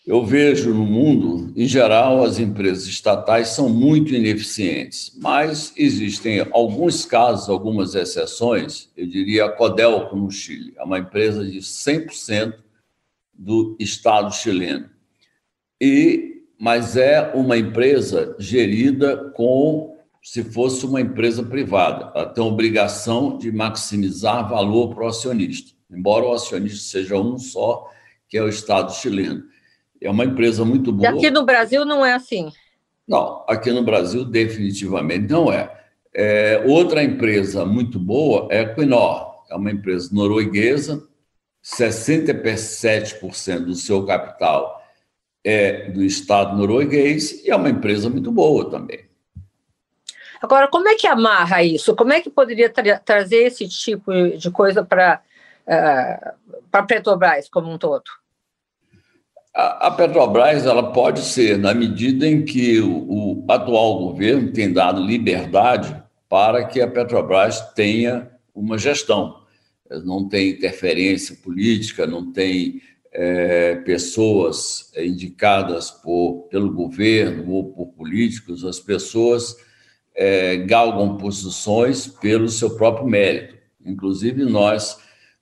eu 0.07 0.25
vejo 0.25 0.73
no 0.75 0.85
mundo, 0.85 1.53
em 1.57 1.67
geral, 1.67 2.23
as 2.23 2.39
empresas 2.39 2.87
estatais 2.87 3.49
são 3.49 3.71
muito 3.71 4.15
ineficientes, 4.15 5.13
mas 5.19 5.73
existem 5.77 6.47
alguns 6.51 7.07
casos, 7.07 7.49
algumas 7.49 7.95
exceções. 7.95 8.91
Eu 8.97 9.07
diria 9.07 9.47
a 9.47 9.53
Codelco 9.53 10.15
no 10.15 10.31
Chile, 10.31 10.75
é 10.77 10.83
uma 10.83 10.99
empresa 10.99 11.45
de 11.45 11.59
100% 11.59 12.55
do 13.33 13.77
Estado 13.79 14.35
chileno. 14.35 14.91
e 15.81 16.37
mas 16.61 16.97
é 16.97 17.31
uma 17.35 17.57
empresa 17.57 18.35
gerida 18.37 19.31
com 19.37 19.98
se 20.23 20.45
fosse 20.45 20.85
uma 20.85 21.01
empresa 21.01 21.43
privada. 21.43 22.13
Ela 22.15 22.27
tem 22.27 22.43
a 22.43 22.47
obrigação 22.47 23.39
de 23.39 23.51
maximizar 23.51 24.49
valor 24.49 24.95
para 24.95 25.05
o 25.05 25.09
acionista, 25.09 25.73
embora 25.91 26.27
o 26.27 26.33
acionista 26.33 26.79
seja 26.79 27.17
um 27.17 27.39
só, 27.39 27.89
que 28.29 28.37
é 28.37 28.43
o 28.43 28.49
Estado 28.49 28.93
chileno. 28.93 29.45
É 30.01 30.11
uma 30.11 30.25
empresa 30.25 30.65
muito 30.65 30.93
boa. 30.93 31.11
E 31.11 31.17
aqui 31.17 31.31
no 31.31 31.45
Brasil 31.45 31.85
não 31.85 32.05
é 32.05 32.15
assim? 32.15 32.51
Não, 33.07 33.45
aqui 33.49 33.73
no 33.73 33.83
Brasil 33.83 34.25
definitivamente 34.25 35.31
não 35.31 35.53
é. 35.53 35.73
é 36.15 36.63
outra 36.67 37.03
empresa 37.03 37.65
muito 37.65 37.99
boa 37.99 38.49
é 38.51 38.61
a 38.61 38.63
Equinor, 38.63 39.45
é 39.51 39.57
uma 39.57 39.71
empresa 39.71 40.11
norueguesa, 40.13 41.03
67% 41.65 43.65
do 43.65 43.75
seu 43.75 44.05
capital 44.05 44.79
é 45.45 45.91
do 45.91 46.05
Estado 46.05 46.57
norueguês 46.57 47.45
e 47.45 47.51
é 47.51 47.57
uma 47.57 47.71
empresa 47.71 48.11
muito 48.11 48.31
boa 48.31 48.71
também. 48.71 49.08
Agora, 50.41 50.69
como 50.69 50.89
é 50.89 50.95
que 50.95 51.07
amarra 51.07 51.63
isso? 51.63 51.95
Como 51.95 52.13
é 52.13 52.21
que 52.21 52.31
poderia 52.31 52.71
tra 52.71 52.99
trazer 52.99 53.45
esse 53.45 53.69
tipo 53.69 54.13
de 54.37 54.51
coisa 54.51 54.85
para 54.85 55.21
uh, 55.67 55.71
eh, 55.71 56.35
a 56.73 56.83
Petrobras 56.83 57.49
como 57.49 57.71
um 57.71 57.79
todo? 57.79 58.05
A, 59.55 59.89
a, 59.89 59.91
Petrobras 59.91 60.65
ela 60.65 60.93
pode 60.93 61.21
ser, 61.21 61.59
na 61.59 61.75
medida 61.75 62.27
em 62.27 62.45
que 62.45 62.81
o, 62.81 63.45
o 63.45 63.45
atual 63.49 63.99
governo 63.99 64.53
tem 64.53 64.73
dado 64.73 65.03
liberdade 65.03 66.01
para 66.29 66.65
que 66.65 66.81
a 66.81 66.89
Petrobras 66.89 67.61
tenha 67.75 68.31
uma 68.55 68.79
gestão. 68.79 69.43
Não 70.05 70.29
tem 70.29 70.51
interferência 70.51 71.37
política, 71.43 72.07
não 72.07 72.31
tem 72.31 72.81
é, 73.13 73.77
pessoas 73.77 74.93
indicadas 74.97 75.91
por, 75.91 76.47
pelo 76.51 76.73
governo 76.73 77.51
ou 77.51 77.73
por 77.73 77.87
políticos, 77.89 78.65
as 78.65 78.79
pessoas 78.79 79.57
é, 80.19 80.57
galgam 80.57 81.17
posições 81.17 82.09
pelo 82.09 82.49
seu 82.49 82.77
próprio 82.77 83.07
mérito. 83.07 83.55
Inclusive, 83.87 84.45
nós 84.45 84.99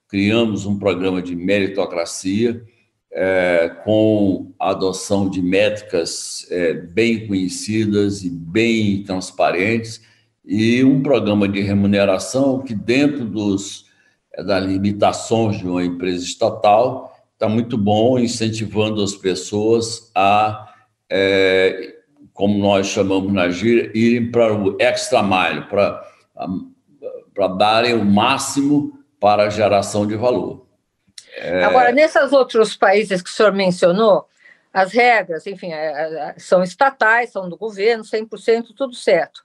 criamos 0.06 0.66
um 0.66 0.78
programa 0.78 1.22
de 1.22 1.34
meritocracia 1.34 2.62
é, 3.10 3.70
com 3.82 4.52
a 4.60 4.70
adoção 4.70 5.30
de 5.30 5.40
métricas 5.40 6.46
é, 6.50 6.74
bem 6.74 7.26
conhecidas 7.26 8.22
e 8.22 8.28
bem 8.28 9.02
transparentes 9.02 10.02
e 10.44 10.84
um 10.84 11.02
programa 11.02 11.48
de 11.48 11.62
remuneração 11.62 12.60
que, 12.60 12.74
dentro 12.74 13.24
dos, 13.24 13.86
das 14.44 14.62
limitações 14.62 15.58
de 15.58 15.66
uma 15.66 15.82
empresa 15.82 16.22
estatal, 16.22 17.16
está 17.32 17.48
muito 17.48 17.78
bom, 17.78 18.18
incentivando 18.18 19.02
as 19.02 19.14
pessoas 19.14 20.10
a, 20.14 20.74
é, 21.10 21.95
como 22.36 22.58
nós 22.58 22.86
chamamos 22.88 23.32
na 23.32 23.48
gíria, 23.48 23.90
irem 23.94 24.30
para 24.30 24.54
o 24.54 24.76
extra 24.78 25.22
mile, 25.22 25.62
para, 25.62 26.06
para 27.34 27.48
darem 27.48 27.94
o 27.94 28.04
máximo 28.04 29.02
para 29.18 29.44
a 29.44 29.50
geração 29.50 30.06
de 30.06 30.14
valor. 30.14 30.66
É... 31.34 31.64
Agora, 31.64 31.90
nesses 31.92 32.32
outros 32.32 32.76
países 32.76 33.22
que 33.22 33.30
o 33.30 33.32
senhor 33.32 33.52
mencionou, 33.52 34.28
as 34.70 34.92
regras, 34.92 35.46
enfim, 35.46 35.72
é, 35.72 35.86
é, 35.86 36.34
são 36.36 36.62
estatais, 36.62 37.32
são 37.32 37.48
do 37.48 37.56
governo, 37.56 38.04
100%, 38.04 38.74
tudo 38.76 38.94
certo. 38.94 39.42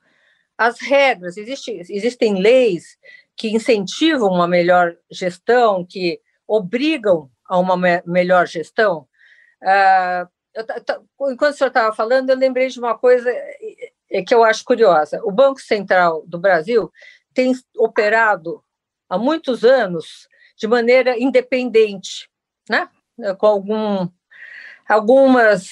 As 0.57 0.81
regras, 0.81 1.37
existe, 1.37 1.71
existem 1.89 2.41
leis 2.41 2.97
que 3.37 3.49
incentivam 3.49 4.27
uma 4.27 4.47
melhor 4.47 4.93
gestão, 5.09 5.85
que 5.85 6.19
obrigam 6.45 7.29
a 7.47 7.57
uma 7.57 7.77
me 7.77 8.03
melhor 8.05 8.45
gestão. 8.45 9.07
Uh, 9.63 10.27
eu, 10.53 11.31
enquanto 11.31 11.53
o 11.53 11.57
senhor 11.57 11.69
estava 11.69 11.95
falando, 11.95 12.29
eu 12.29 12.37
lembrei 12.37 12.67
de 12.67 12.79
uma 12.79 12.97
coisa 12.97 13.31
que 14.27 14.33
eu 14.33 14.43
acho 14.43 14.63
curiosa. 14.65 15.21
O 15.23 15.31
Banco 15.31 15.61
Central 15.61 16.23
do 16.27 16.37
Brasil 16.37 16.91
tem 17.33 17.53
operado 17.77 18.63
há 19.09 19.17
muitos 19.17 19.63
anos 19.63 20.27
de 20.57 20.67
maneira 20.67 21.17
independente, 21.17 22.29
né? 22.69 22.89
com 23.37 23.47
algum, 23.47 24.07
algumas, 24.87 25.69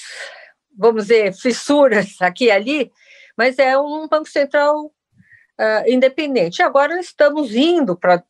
vamos 0.76 1.04
dizer, 1.04 1.34
fissuras 1.34 2.16
aqui 2.20 2.46
e 2.46 2.50
ali, 2.50 2.92
mas 3.36 3.58
é 3.58 3.78
um 3.78 4.08
Banco 4.08 4.28
Central 4.28 4.86
uh, 4.86 5.88
independente. 5.88 6.62
Agora 6.62 6.98
estamos 6.98 7.54
indo 7.54 7.96
para 7.96 8.24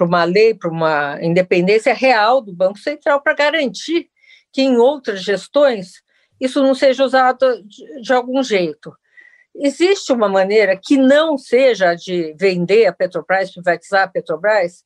uma 0.00 0.24
lei, 0.24 0.54
para 0.54 0.70
uma 0.70 1.18
independência 1.22 1.94
real 1.94 2.40
do 2.40 2.52
Banco 2.52 2.78
Central 2.78 3.20
para 3.22 3.34
garantir 3.34 4.11
que 4.52 4.62
em 4.62 4.76
outras 4.76 5.22
gestões 5.22 6.02
isso 6.40 6.62
não 6.62 6.74
seja 6.74 7.04
usado 7.04 7.62
de, 7.62 8.02
de 8.02 8.12
algum 8.12 8.42
jeito. 8.42 8.92
Existe 9.54 10.12
uma 10.12 10.28
maneira 10.28 10.76
que 10.76 10.96
não 10.96 11.38
seja 11.38 11.94
de 11.94 12.34
vender 12.38 12.86
a 12.86 12.92
Petrobras, 12.92 13.52
privatizar 13.52 14.04
a 14.04 14.08
Petrobras 14.08 14.82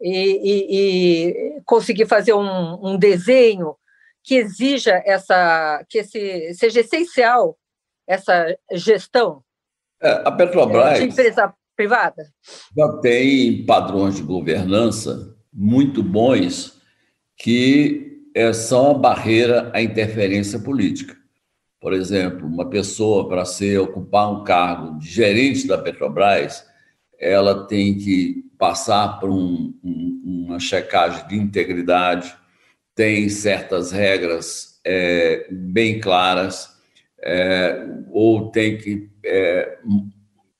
e, 0.00 0.10
e, 0.10 1.58
e 1.58 1.60
conseguir 1.64 2.06
fazer 2.06 2.32
um, 2.32 2.92
um, 2.92 2.96
desenho 2.96 3.76
que 4.22 4.36
exija 4.36 5.02
essa, 5.04 5.84
que 5.88 5.98
esse, 5.98 6.54
seja 6.54 6.80
essencial 6.80 7.58
essa 8.06 8.56
gestão 8.72 9.42
é, 10.00 10.22
a 10.24 10.32
Petrobras 10.32 10.98
de 10.98 11.04
empresa 11.04 11.52
privada? 11.76 12.26
Já 12.76 12.88
tem 12.98 13.64
padrões 13.66 14.16
de 14.16 14.22
governança 14.22 15.34
muito 15.52 16.02
bons 16.02 16.80
que 17.36 18.13
são 18.52 18.90
a 18.90 18.94
barreira 18.94 19.70
à 19.72 19.80
interferência 19.80 20.58
política. 20.58 21.16
Por 21.80 21.92
exemplo, 21.92 22.46
uma 22.46 22.68
pessoa 22.68 23.28
para 23.28 23.44
ser 23.44 23.78
ocupar 23.78 24.32
um 24.32 24.42
cargo 24.42 24.98
de 24.98 25.06
gerente 25.06 25.66
da 25.66 25.76
Petrobras, 25.76 26.64
ela 27.18 27.66
tem 27.66 27.96
que 27.98 28.44
passar 28.58 29.20
por 29.20 29.30
um, 29.30 29.74
um, 29.84 30.46
uma 30.46 30.58
checagem 30.58 31.28
de 31.28 31.36
integridade, 31.36 32.34
tem 32.94 33.28
certas 33.28 33.92
regras 33.92 34.80
é, 34.84 35.46
bem 35.50 36.00
claras, 36.00 36.70
é, 37.22 37.86
ou 38.10 38.50
tem 38.50 38.78
que 38.78 39.10
é, 39.24 39.78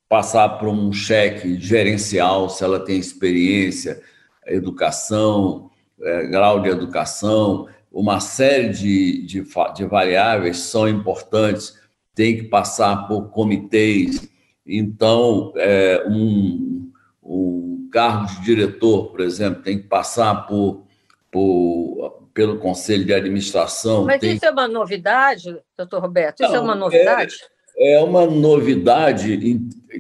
passar 0.09 0.49
por 0.59 0.69
um 0.69 0.93
cheque 0.93 1.59
gerencial, 1.59 2.49
se 2.49 2.63
ela 2.63 2.85
tem 2.85 2.99
experiência, 2.99 4.01
educação, 4.47 5.71
é, 6.03 6.27
grau 6.27 6.61
de 6.61 6.69
educação, 6.69 7.69
uma 7.93 8.21
série 8.21 8.71
de, 8.71 9.27
de, 9.27 9.45
de 9.75 9.85
variáveis 9.85 10.59
são 10.59 10.89
importantes, 10.89 11.79
tem 12.15 12.37
que 12.37 12.45
passar 12.45 13.07
por 13.07 13.31
comitês. 13.31 14.29
Então, 14.67 15.53
é, 15.57 16.05
um, 16.09 16.91
um 17.23 17.89
cargo 17.93 18.27
de 18.27 18.43
diretor, 18.43 19.11
por 19.11 19.21
exemplo, 19.21 19.63
tem 19.63 19.79
que 19.79 19.87
passar 19.87 20.47
por, 20.47 20.85
por, 21.31 22.29
pelo 22.35 22.59
conselho 22.59 23.05
de 23.05 23.15
administração. 23.15 24.05
Mas 24.05 24.21
tem... 24.21 24.35
isso 24.35 24.45
é 24.45 24.51
uma 24.51 24.67
novidade, 24.67 25.57
doutor 25.77 26.01
Roberto? 26.01 26.43
Isso 26.43 26.53
Não, 26.53 26.59
é 26.59 26.61
uma 26.61 26.75
novidade? 26.75 27.37
É, 27.77 27.95
é 27.95 28.03
uma 28.03 28.27
novidade 28.27 29.39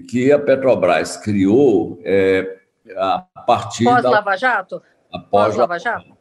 que 0.08 0.32
a 0.32 0.38
Petrobras 0.38 1.16
criou 1.16 2.00
é, 2.04 2.58
a 2.96 3.20
partir 3.46 3.84
Pós 3.84 4.02
da... 4.02 4.10
Lava 4.10 4.36
Jato? 4.36 4.82
Após 5.14 5.54
Pós 5.54 5.56
Lava 5.56 5.78
Jato. 5.78 6.16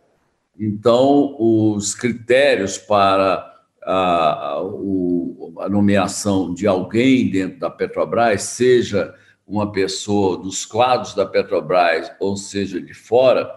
Então, 0.60 1.36
os 1.40 1.96
critérios 1.96 2.78
para 2.78 3.52
a, 3.82 4.54
a, 4.54 5.66
a 5.66 5.70
nomeação 5.70 6.54
de 6.54 6.68
alguém 6.68 7.30
dentro 7.30 7.60
da 7.60 7.72
Petrobras, 7.72 8.44
seja 8.44 9.16
uma 9.48 9.72
pessoa 9.72 10.38
dos 10.38 10.64
quadros 10.64 11.16
da 11.16 11.26
Petrobras 11.26 12.12
ou 12.20 12.38
seja 12.38 12.80
de 12.80 12.94
fora, 12.94 13.52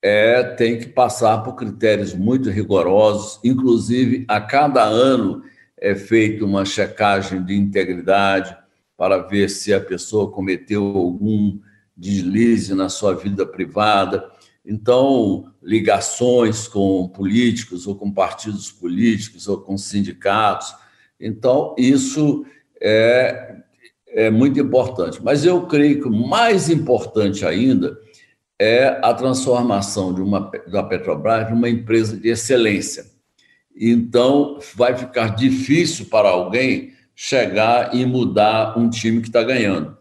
é, 0.00 0.44
tem 0.44 0.78
que 0.78 0.86
passar 0.86 1.42
por 1.42 1.54
critérios 1.54 2.14
muito 2.14 2.48
rigorosos, 2.48 3.40
inclusive 3.44 4.24
a 4.28 4.40
cada 4.40 4.84
ano 4.84 5.42
é 5.76 5.94
feita 5.94 6.44
uma 6.44 6.64
checagem 6.64 7.44
de 7.44 7.54
integridade 7.54 8.56
para 8.96 9.18
ver 9.18 9.48
se 9.48 9.74
a 9.74 9.80
pessoa 9.80 10.30
cometeu 10.30 10.84
algum 10.84 11.58
deslize 11.96 12.74
na 12.74 12.88
sua 12.88 13.14
vida 13.14 13.44
privada. 13.44 14.30
Então, 14.68 15.46
ligações 15.62 16.68
com 16.68 17.08
políticos 17.08 17.86
ou 17.86 17.96
com 17.96 18.12
partidos 18.12 18.70
políticos 18.70 19.48
ou 19.48 19.62
com 19.62 19.78
sindicatos. 19.78 20.74
Então, 21.18 21.74
isso 21.78 22.44
é, 22.80 23.56
é 24.08 24.30
muito 24.30 24.60
importante. 24.60 25.20
Mas 25.22 25.44
eu 25.46 25.66
creio 25.66 26.02
que 26.02 26.10
mais 26.10 26.68
importante 26.68 27.46
ainda 27.46 27.98
é 28.58 29.00
a 29.02 29.14
transformação 29.14 30.12
de 30.12 30.20
uma, 30.20 30.50
da 30.66 30.82
Petrobras 30.82 31.48
numa 31.50 31.70
empresa 31.70 32.16
de 32.16 32.28
excelência 32.28 33.06
então, 33.80 34.58
vai 34.74 34.96
ficar 34.96 35.36
difícil 35.36 36.06
para 36.06 36.28
alguém 36.28 36.92
chegar 37.14 37.94
e 37.94 38.04
mudar 38.04 38.76
um 38.76 38.90
time 38.90 39.20
que 39.20 39.28
está 39.28 39.42
ganhando. 39.44 39.96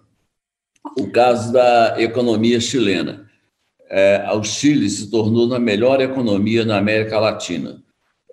O 0.97 1.11
caso 1.11 1.53
da 1.53 2.01
economia 2.01 2.59
chilena. 2.59 3.26
É, 3.89 4.29
o 4.33 4.43
Chile 4.43 4.89
se 4.89 5.09
tornou 5.09 5.53
a 5.53 5.59
melhor 5.59 6.01
economia 6.01 6.65
na 6.65 6.77
América 6.77 7.19
Latina. 7.19 7.81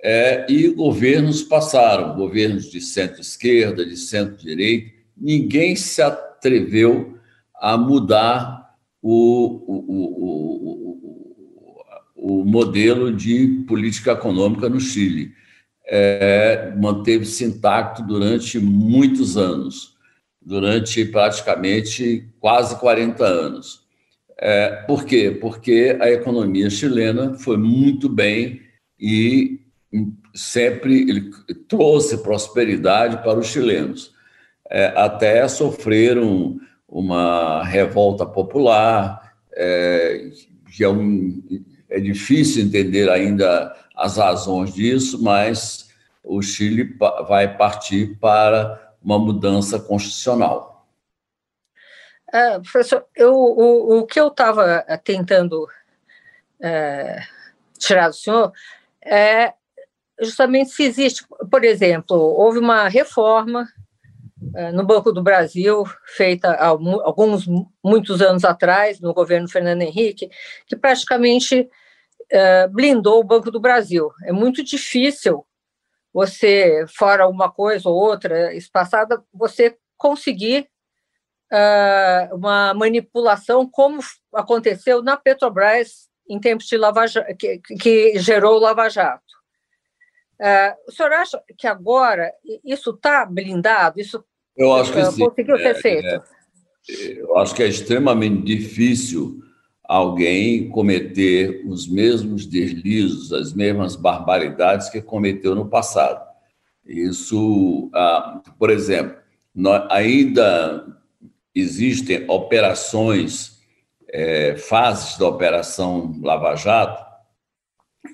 É, 0.02 0.44
e 0.50 0.68
governos 0.68 1.42
passaram, 1.42 2.14
governos 2.14 2.70
de 2.70 2.80
centro-esquerda, 2.80 3.86
de 3.86 3.96
centro-direita, 3.96 4.92
ninguém 5.16 5.74
se 5.76 6.02
atreveu 6.02 7.16
a 7.54 7.78
mudar 7.78 8.74
o, 9.00 9.62
o, 9.66 9.84
o, 12.16 12.40
o, 12.40 12.44
modelo 12.44 13.10
de 13.14 13.64
política 13.66 14.12
econômica 14.12 14.68
no 14.68 14.80
Chile. 14.80 15.32
É, 15.86 16.74
Manteve-se 16.76 17.44
intacto 17.44 18.02
durante 18.02 18.58
muitos 18.58 19.38
anos, 19.38 19.94
durante 20.42 21.04
praticamente 21.06 22.28
quase 22.40 22.78
40 22.78 23.24
anos. 23.24 23.83
É, 24.38 24.82
por 24.86 25.04
quê? 25.04 25.30
Porque 25.40 25.96
a 26.00 26.10
economia 26.10 26.68
chilena 26.68 27.34
foi 27.34 27.56
muito 27.56 28.08
bem 28.08 28.60
e 28.98 29.60
sempre 30.34 31.02
ele 31.08 31.30
trouxe 31.68 32.18
prosperidade 32.18 33.18
para 33.18 33.38
os 33.38 33.46
chilenos. 33.46 34.12
É, 34.68 34.86
até 34.96 35.46
sofreram 35.46 36.58
uma 36.88 37.62
revolta 37.64 38.26
popular, 38.26 39.34
é, 39.52 40.30
que 40.74 40.82
é, 40.82 40.88
um, 40.88 41.42
é 41.88 42.00
difícil 42.00 42.64
entender 42.64 43.08
ainda 43.08 43.74
as 43.94 44.16
razões 44.16 44.74
disso, 44.74 45.22
mas 45.22 45.88
o 46.24 46.42
Chile 46.42 46.96
vai 47.28 47.56
partir 47.56 48.16
para 48.18 48.94
uma 49.02 49.18
mudança 49.18 49.78
constitucional. 49.78 50.73
É, 52.34 52.58
professor, 52.58 53.06
eu, 53.14 53.32
o, 53.32 53.98
o 53.98 54.06
que 54.06 54.18
eu 54.18 54.26
estava 54.26 54.84
tentando 55.04 55.68
é, 56.60 57.20
tirar 57.78 58.08
do 58.08 58.14
senhor 58.16 58.52
é 59.00 59.52
justamente 60.20 60.70
se 60.70 60.82
existe, 60.82 61.24
por 61.48 61.62
exemplo, 61.62 62.16
houve 62.16 62.58
uma 62.58 62.88
reforma 62.88 63.68
uh, 64.52 64.72
no 64.72 64.84
Banco 64.84 65.12
do 65.12 65.22
Brasil, 65.22 65.84
feita 66.16 66.50
há 66.50 66.66
alguns, 66.66 67.46
muitos 67.84 68.20
anos 68.20 68.44
atrás, 68.44 68.98
no 68.98 69.14
governo 69.14 69.48
Fernando 69.48 69.82
Henrique, 69.82 70.28
que 70.66 70.74
praticamente 70.74 71.70
blindou 72.72 73.20
o 73.20 73.24
Banco 73.24 73.48
do 73.48 73.60
Brasil. 73.60 74.10
É 74.24 74.32
muito 74.32 74.64
difícil 74.64 75.46
você, 76.12 76.84
fora 76.88 77.28
uma 77.28 77.48
coisa 77.48 77.88
ou 77.88 77.94
outra 77.94 78.52
espaçada, 78.54 79.22
você 79.32 79.76
conseguir 79.96 80.68
uh, 81.54 82.34
uma 82.34 82.74
manipulação 82.74 83.68
como 83.68 84.00
aconteceu 84.34 85.02
na 85.02 85.16
Petrobras 85.16 86.08
em 86.28 86.40
tempos 86.40 86.66
de 86.66 86.76
Lava 86.76 87.06
Jato, 87.06 87.36
que, 87.36 87.60
que 87.80 88.18
gerou 88.18 88.56
o 88.56 88.60
Lava 88.60 88.88
Jato. 88.88 89.22
Uh, 90.40 90.74
o 90.88 90.92
senhor 90.92 91.12
acha 91.12 91.40
que 91.56 91.66
agora 91.66 92.32
isso 92.64 92.90
está 92.90 93.24
blindado? 93.24 94.00
Isso 94.00 94.24
eu 94.56 94.72
acho 94.74 94.92
que 94.92 95.04
sim. 95.06 95.24
conseguiu 95.24 95.56
ser 95.58 95.68
é, 95.68 95.74
feito? 95.74 96.06
É, 96.06 96.22
eu 97.20 97.38
acho 97.38 97.54
que 97.54 97.62
é 97.62 97.68
extremamente 97.68 98.42
difícil 98.42 99.40
alguém 99.84 100.68
cometer 100.70 101.62
os 101.66 101.86
mesmos 101.86 102.46
deslizos, 102.46 103.32
as 103.32 103.52
mesmas 103.52 103.96
barbaridades 103.96 104.88
que 104.88 105.00
cometeu 105.00 105.54
no 105.54 105.68
passado. 105.68 106.24
Isso, 106.84 107.90
ah, 107.94 108.42
por 108.58 108.70
exemplo, 108.70 109.16
ainda 109.90 110.84
existem 111.54 112.24
operações, 112.28 113.58
é, 114.08 114.56
fases 114.56 115.16
da 115.18 115.28
Operação 115.28 116.18
Lava 116.22 116.54
Jato, 116.56 117.04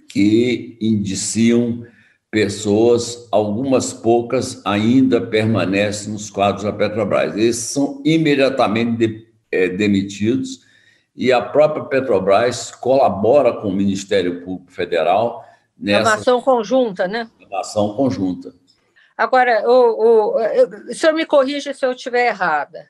que 0.08 0.76
indiciam 0.80 1.86
pessoas, 2.30 3.28
algumas 3.32 3.92
poucas 3.92 4.64
ainda 4.64 5.20
permanecem 5.20 6.12
nos 6.12 6.30
quadros 6.30 6.64
da 6.64 6.72
Petrobras. 6.72 7.36
Esses 7.36 7.64
são 7.64 8.00
imediatamente 8.04 8.96
de, 8.96 9.26
é, 9.50 9.68
demitidos 9.68 10.64
e 11.16 11.32
a 11.32 11.42
própria 11.42 11.84
Petrobras 11.84 12.70
colabora 12.70 13.54
com 13.54 13.68
o 13.68 13.74
Ministério 13.74 14.44
Público 14.44 14.72
Federal 14.72 15.44
nessa... 15.76 16.10
Uma 16.10 16.14
ação 16.14 16.40
conjunta, 16.40 17.08
né? 17.08 17.28
Uma 17.48 17.60
ação 17.60 17.94
conjunta. 17.94 18.54
Agora, 19.16 19.68
o, 19.68 20.36
o, 20.38 20.90
o 20.90 20.94
senhor 20.94 21.12
me 21.12 21.26
corrija 21.26 21.74
se 21.74 21.84
eu 21.84 21.92
estiver 21.92 22.28
errada. 22.28 22.88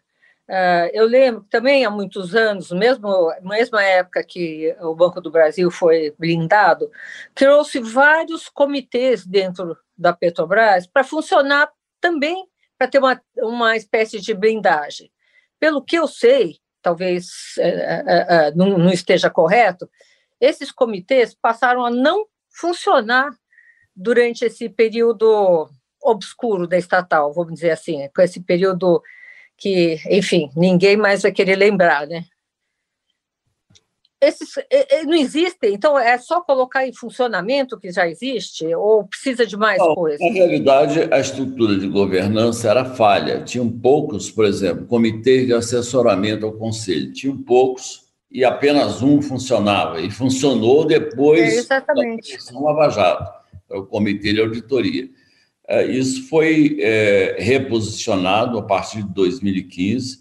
Uh, 0.50 0.90
eu 0.92 1.06
lembro 1.06 1.46
também 1.48 1.84
há 1.84 1.90
muitos 1.90 2.34
anos, 2.34 2.72
mesmo 2.72 3.32
mesma 3.40 3.84
época 3.84 4.24
que 4.24 4.74
o 4.80 4.96
Banco 4.96 5.20
do 5.20 5.30
Brasil 5.30 5.70
foi 5.70 6.12
blindado, 6.18 6.90
criou-se 7.36 7.78
vários 7.78 8.48
comitês 8.48 9.24
dentro 9.24 9.78
da 9.96 10.12
Petrobras 10.12 10.88
para 10.88 11.04
funcionar 11.04 11.70
também 12.00 12.48
para 12.76 12.88
ter 12.88 12.98
uma, 12.98 13.22
uma 13.36 13.76
espécie 13.76 14.20
de 14.20 14.34
blindagem. 14.34 15.12
Pelo 15.60 15.84
que 15.84 15.94
eu 15.94 16.08
sei, 16.08 16.56
talvez 16.82 17.28
uh, 17.58 18.50
uh, 18.50 18.56
não, 18.56 18.76
não 18.76 18.90
esteja 18.90 19.30
correto, 19.30 19.88
esses 20.40 20.72
comitês 20.72 21.32
passaram 21.32 21.84
a 21.84 21.92
não 21.92 22.26
funcionar 22.50 23.30
durante 23.94 24.44
esse 24.44 24.68
período 24.68 25.70
obscuro 26.02 26.66
da 26.66 26.76
estatal, 26.76 27.32
vamos 27.32 27.54
dizer 27.54 27.70
assim, 27.70 28.08
com 28.12 28.20
esse 28.20 28.40
período 28.40 29.00
que, 29.60 30.00
enfim, 30.08 30.50
ninguém 30.56 30.96
mais 30.96 31.22
vai 31.22 31.30
querer 31.30 31.54
lembrar, 31.54 32.06
né? 32.06 32.24
Esses 34.22 34.50
não 35.06 35.14
existem, 35.14 35.72
então 35.72 35.98
é 35.98 36.18
só 36.18 36.42
colocar 36.42 36.86
em 36.86 36.92
funcionamento 36.92 37.74
o 37.74 37.78
que 37.78 37.90
já 37.90 38.06
existe 38.06 38.66
ou 38.74 39.04
precisa 39.04 39.46
de 39.46 39.56
mais 39.56 39.78
Não, 39.78 39.94
coisa? 39.94 40.18
Na 40.22 40.30
realidade, 40.30 41.08
a 41.10 41.18
estrutura 41.18 41.78
de 41.78 41.88
governança 41.88 42.68
era 42.68 42.84
falha. 42.84 43.42
Tinham 43.42 43.70
poucos, 43.70 44.30
por 44.30 44.44
exemplo, 44.44 44.86
comitês 44.86 45.46
de 45.46 45.54
assessoramento 45.54 46.44
ao 46.44 46.52
conselho, 46.52 47.12
tinham 47.12 47.36
poucos 47.36 48.10
e 48.30 48.44
apenas 48.44 49.02
um 49.02 49.22
funcionava. 49.22 50.02
E 50.02 50.10
funcionou 50.10 50.84
depois 50.86 51.40
é, 51.40 51.56
exatamente. 51.56 52.36
da 52.52 52.60
Lava 52.60 52.90
Jato, 52.90 53.32
o 53.70 53.86
comitê 53.86 54.34
de 54.34 54.40
auditoria. 54.40 55.08
É, 55.70 55.86
isso 55.86 56.28
foi 56.28 56.78
é, 56.80 57.36
reposicionado 57.38 58.58
a 58.58 58.62
partir 58.62 59.04
de 59.04 59.14
2015, 59.14 60.18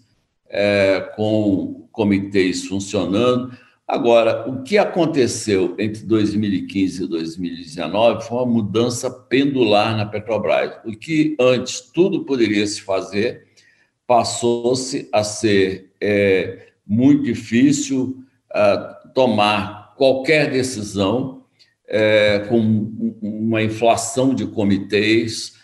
é, 0.48 1.00
com 1.16 1.88
comitês 1.90 2.68
funcionando. 2.68 3.50
Agora, 3.86 4.48
o 4.48 4.62
que 4.62 4.78
aconteceu 4.78 5.74
entre 5.76 6.04
2015 6.04 7.02
e 7.02 7.06
2019 7.08 8.24
foi 8.26 8.38
uma 8.38 8.46
mudança 8.46 9.10
pendular 9.10 9.96
na 9.96 10.06
Petrobras. 10.06 10.78
O 10.84 10.92
que 10.92 11.36
antes 11.40 11.80
tudo 11.80 12.24
poderia 12.24 12.64
se 12.64 12.80
fazer, 12.82 13.48
passou-se 14.06 15.08
a 15.12 15.24
ser 15.24 15.90
é, 16.00 16.68
muito 16.86 17.24
difícil 17.24 18.24
tomar 19.14 19.94
qualquer 19.96 20.50
decisão 20.50 21.39
é, 21.90 22.38
com 22.48 22.58
uma 23.20 23.60
inflação 23.60 24.32
de 24.32 24.46
comitês, 24.46 25.54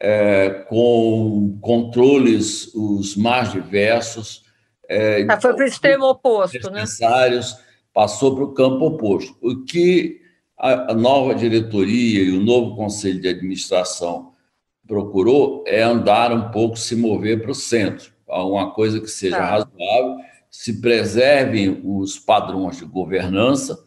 é, 0.00 0.50
com 0.68 1.58
controles 1.60 2.72
os 2.72 3.16
mais 3.16 3.50
diversos. 3.50 4.44
É, 4.88 5.26
ah, 5.28 5.40
foi 5.40 5.54
para 5.54 5.64
o 5.64 5.68
extremo 5.68 6.06
oposto, 6.06 6.70
né? 6.70 6.82
necessários? 6.82 7.56
Passou 7.92 8.34
para 8.34 8.44
o 8.44 8.54
campo 8.54 8.86
oposto. 8.86 9.36
O 9.42 9.64
que 9.64 10.20
a, 10.56 10.92
a 10.92 10.94
nova 10.94 11.34
diretoria 11.34 12.22
e 12.22 12.36
o 12.36 12.40
novo 12.40 12.76
conselho 12.76 13.20
de 13.20 13.28
administração 13.28 14.32
procurou 14.86 15.64
é 15.66 15.82
andar 15.82 16.32
um 16.32 16.50
pouco, 16.50 16.76
se 16.76 16.94
mover 16.94 17.42
para 17.42 17.50
o 17.50 17.54
centro, 17.54 18.12
alguma 18.28 18.72
coisa 18.72 19.00
que 19.00 19.08
seja 19.08 19.36
tá. 19.36 19.44
razoável, 19.44 20.16
se 20.50 20.80
preservem 20.80 21.80
os 21.84 22.18
padrões 22.18 22.76
de 22.76 22.84
governança, 22.84 23.78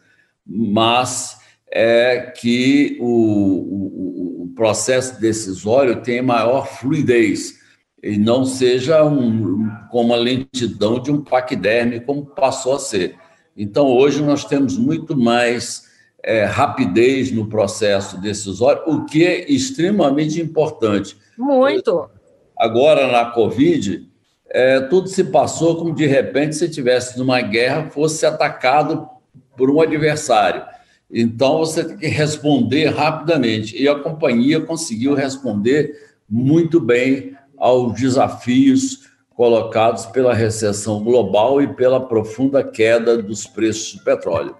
mas 0.44 1.38
é 1.70 2.32
que 2.36 2.96
o, 3.00 3.06
o, 3.06 4.42
o 4.44 4.52
processo 4.54 5.20
decisório 5.20 6.02
tenha 6.02 6.22
maior 6.22 6.66
fluidez 6.66 7.56
e 8.02 8.16
não 8.16 8.44
seja 8.44 9.04
um, 9.04 9.68
como 9.90 10.14
a 10.14 10.16
lentidão 10.16 11.00
de 11.00 11.10
um 11.10 11.22
paquiderme, 11.22 12.00
como 12.00 12.24
passou 12.24 12.76
a 12.76 12.78
ser. 12.78 13.16
Então, 13.56 13.86
hoje 13.86 14.22
nós 14.22 14.44
temos 14.44 14.78
muito 14.78 15.16
mais 15.16 15.86
é, 16.22 16.44
rapidez 16.44 17.32
no 17.32 17.48
processo 17.48 18.20
decisório, 18.20 18.82
o 18.86 19.04
que 19.06 19.24
é 19.24 19.50
extremamente 19.50 20.40
importante. 20.40 21.16
Muito. 21.36 22.08
Agora, 22.56 23.10
na 23.10 23.30
Covid, 23.30 24.08
é, 24.50 24.80
tudo 24.80 25.08
se 25.08 25.24
passou 25.24 25.76
como 25.76 25.94
de 25.94 26.06
repente 26.06 26.56
se 26.56 26.68
tivesse 26.68 27.18
numa 27.18 27.40
guerra, 27.40 27.90
fosse 27.90 28.24
atacado 28.24 29.08
por 29.56 29.70
um 29.70 29.80
adversário. 29.80 30.62
Então, 31.10 31.58
você 31.58 31.84
tem 31.84 31.96
que 31.96 32.06
responder 32.08 32.86
rapidamente. 32.86 33.80
E 33.80 33.88
a 33.88 33.98
companhia 33.98 34.60
conseguiu 34.60 35.14
responder 35.14 35.94
muito 36.28 36.80
bem 36.80 37.36
aos 37.56 37.94
desafios 37.94 39.08
colocados 39.30 40.06
pela 40.06 40.34
recessão 40.34 41.04
global 41.04 41.60
e 41.62 41.74
pela 41.74 42.06
profunda 42.08 42.64
queda 42.64 43.22
dos 43.22 43.46
preços 43.46 43.94
do 43.94 44.04
petróleo. 44.04 44.56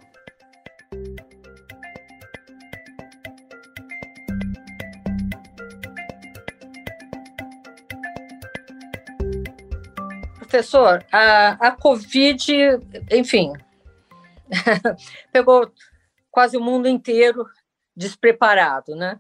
Professor, 10.39 11.05
a, 11.11 11.69
a 11.69 11.71
Covid, 11.73 12.47
enfim, 13.11 13.53
pegou 15.33 15.71
quase 16.37 16.55
o 16.55 16.61
mundo 16.61 16.87
inteiro 16.87 17.47
despreparado, 17.97 18.95
né? 18.95 19.19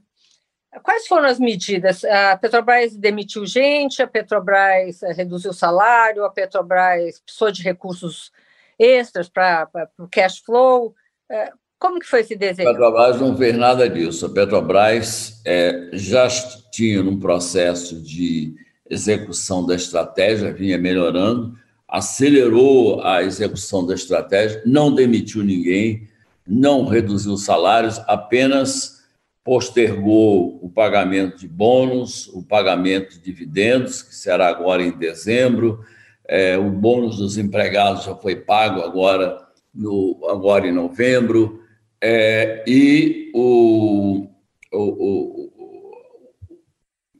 Quais 0.83 1.07
foram 1.07 1.27
as 1.27 1.41
medidas? 1.41 2.05
A 2.05 2.37
Petrobras 2.37 2.95
demitiu 2.95 3.47
gente, 3.47 4.03
a 4.03 4.07
Petrobras 4.07 5.03
eh, 5.03 5.15
reduziu 5.15 5.51
o 5.51 5.55
salário, 5.55 6.27
a 6.27 6.31
Petrobras 6.31 7.19
precisou 7.21 7.51
de 7.51 7.63
recursos 7.63 8.31
extras 8.79 9.31
para 9.31 9.67
o 9.99 10.07
cash 10.07 10.41
flow. 10.41 10.95
Eh, 11.31 11.53
como 11.79 11.99
que 11.99 12.07
foi 12.07 12.21
esse 12.21 12.37
desenho? 12.37 12.69
A 12.69 12.73
Petrobras 12.73 13.19
não 13.19 13.35
fez 13.35 13.57
nada 13.57 13.89
disso. 13.89 14.27
A 14.27 14.31
Petrobras 14.35 15.41
é, 15.47 15.89
já 15.95 16.29
tinha 16.71 17.01
um 17.01 17.19
processo 17.19 17.99
de 18.03 18.55
execução 18.91 19.65
da 19.65 19.75
estratégia, 19.75 20.53
vinha 20.53 20.77
melhorando, 20.77 21.59
acelerou 21.89 23.03
a 23.03 23.23
execução 23.23 23.87
da 23.87 23.95
estratégia, 23.95 24.63
não 24.67 24.95
demitiu 24.95 25.43
ninguém, 25.43 26.07
não 26.47 26.85
reduziu 26.87 27.37
salários, 27.37 27.99
apenas 28.07 29.05
postergou 29.43 30.59
o 30.63 30.69
pagamento 30.69 31.39
de 31.39 31.49
bônus, 31.49 32.27
o 32.29 32.43
pagamento 32.43 33.15
de 33.15 33.21
dividendos, 33.21 34.03
que 34.03 34.15
será 34.15 34.49
agora 34.49 34.83
em 34.83 34.91
dezembro. 34.91 35.85
É, 36.27 36.59
o 36.59 36.71
bônus 36.71 37.19
dos 37.19 37.39
empregados 37.39 38.05
já 38.05 38.15
foi 38.15 38.37
pago 38.37 38.81
agora, 38.81 39.39
no, 39.73 40.19
agora 40.29 40.67
em 40.67 40.73
novembro. 40.73 41.61
É, 42.03 42.65
e 42.67 43.31
o, 43.35 44.27
o, 44.73 44.81
o, 44.81 45.53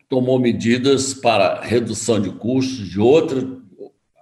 tomou 0.09 0.39
medidas 0.39 1.15
para 1.15 1.61
redução 1.61 2.21
de 2.21 2.31
custos, 2.31 2.89
de 2.89 3.01
outro, 3.01 3.63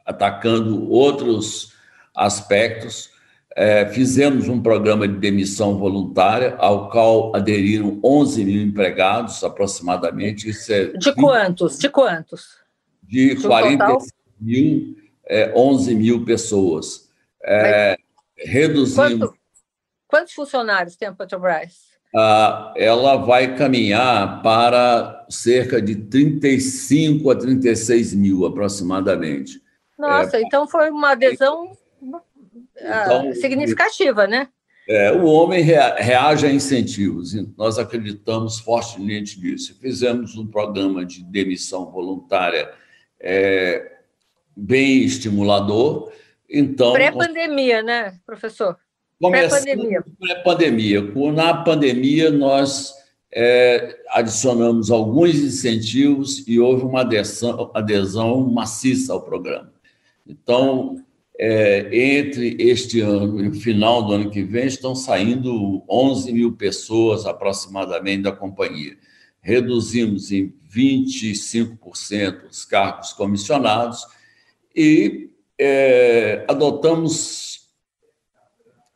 atacando 0.05 0.91
outros 0.91 1.73
aspectos 2.15 3.14
é, 3.57 3.87
fizemos 3.87 4.49
um 4.49 4.61
programa 4.61 5.07
de 5.07 5.15
demissão 5.15 5.79
voluntária, 5.79 6.57
ao 6.59 6.91
qual 6.91 7.35
aderiram 7.37 8.01
11 8.03 8.45
mil 8.45 8.63
empregados, 8.63 9.45
aproximadamente. 9.45 10.51
É 10.69 10.85
de 10.87 11.11
20, 11.11 11.15
quantos? 11.15 11.79
De 11.79 11.89
quantos? 11.89 12.59
De, 13.03 13.37
de 13.37 13.43
40 13.43 13.99
mil, 14.41 14.97
é, 15.25 15.53
11 15.55 15.95
mil 15.95 16.25
pessoas. 16.25 17.09
É, 17.45 17.97
reduzimos. 18.37 19.19
Quanto, 19.19 19.35
quantos 20.09 20.33
funcionários 20.33 20.97
tem 20.97 21.07
a 21.07 21.13
Petrobras? 21.13 21.95
Ah, 22.17 22.73
ela 22.77 23.17
vai 23.17 23.57
caminhar 23.57 24.43
para 24.43 25.27
cerca 25.29 25.81
de 25.81 25.95
35 25.95 27.31
a 27.31 27.37
36 27.37 28.15
mil, 28.15 28.47
aproximadamente. 28.47 29.63
Nossa, 29.97 30.39
é, 30.39 30.43
então 30.43 30.67
foi 30.67 30.91
uma 30.91 31.13
adesão 31.13 31.77
então, 32.77 33.31
ah, 33.31 33.35
significativa, 33.35 34.27
né? 34.27 34.49
É, 34.87 35.13
o 35.13 35.25
homem 35.25 35.63
reage 35.63 36.47
a 36.47 36.51
incentivos, 36.51 37.35
e 37.35 37.49
nós 37.57 37.79
acreditamos 37.79 38.59
fortemente 38.59 39.41
nisso. 39.41 39.79
Fizemos 39.81 40.37
um 40.37 40.47
programa 40.47 41.07
de 41.07 41.23
demissão 41.25 41.91
voluntária 41.91 42.71
é, 43.19 43.93
bem 44.55 45.03
estimulador. 45.03 46.13
Então, 46.51 46.93
Pré-pandemia, 46.93 47.83
né, 47.83 48.19
professor? 48.27 48.77
Pré-pandemia. 49.19 50.05
Pré-pandemia. 50.21 51.01
Na 51.33 51.55
pandemia, 51.65 52.31
nós 52.31 52.93
é, 53.33 53.99
adicionamos 54.11 54.91
alguns 54.91 55.35
incentivos 55.35 56.47
e 56.47 56.61
houve 56.61 56.85
uma 56.85 57.01
adesão, 57.01 57.71
adesão 57.75 58.41
maciça 58.51 59.13
ao 59.13 59.23
programa. 59.23 59.73
Então, 60.27 61.04
é, 61.39 61.89
entre 61.93 62.57
este 62.59 63.01
ano 63.01 63.45
e 63.45 63.49
o 63.49 63.55
final 63.55 64.03
do 64.03 64.13
ano 64.13 64.31
que 64.31 64.43
vem, 64.43 64.67
estão 64.67 64.95
saindo 64.95 65.83
11 65.89 66.33
mil 66.33 66.53
pessoas 66.53 67.27
aproximadamente 67.27 68.23
da 68.23 68.33
companhia. 68.33 68.97
Reduzimos 69.41 70.31
em 70.31 70.55
25% 70.73 72.49
os 72.51 72.65
cargos 72.65 73.13
comissionados 73.13 74.07
e 74.75 75.31
é, 75.59 76.45
adotamos 76.49 77.69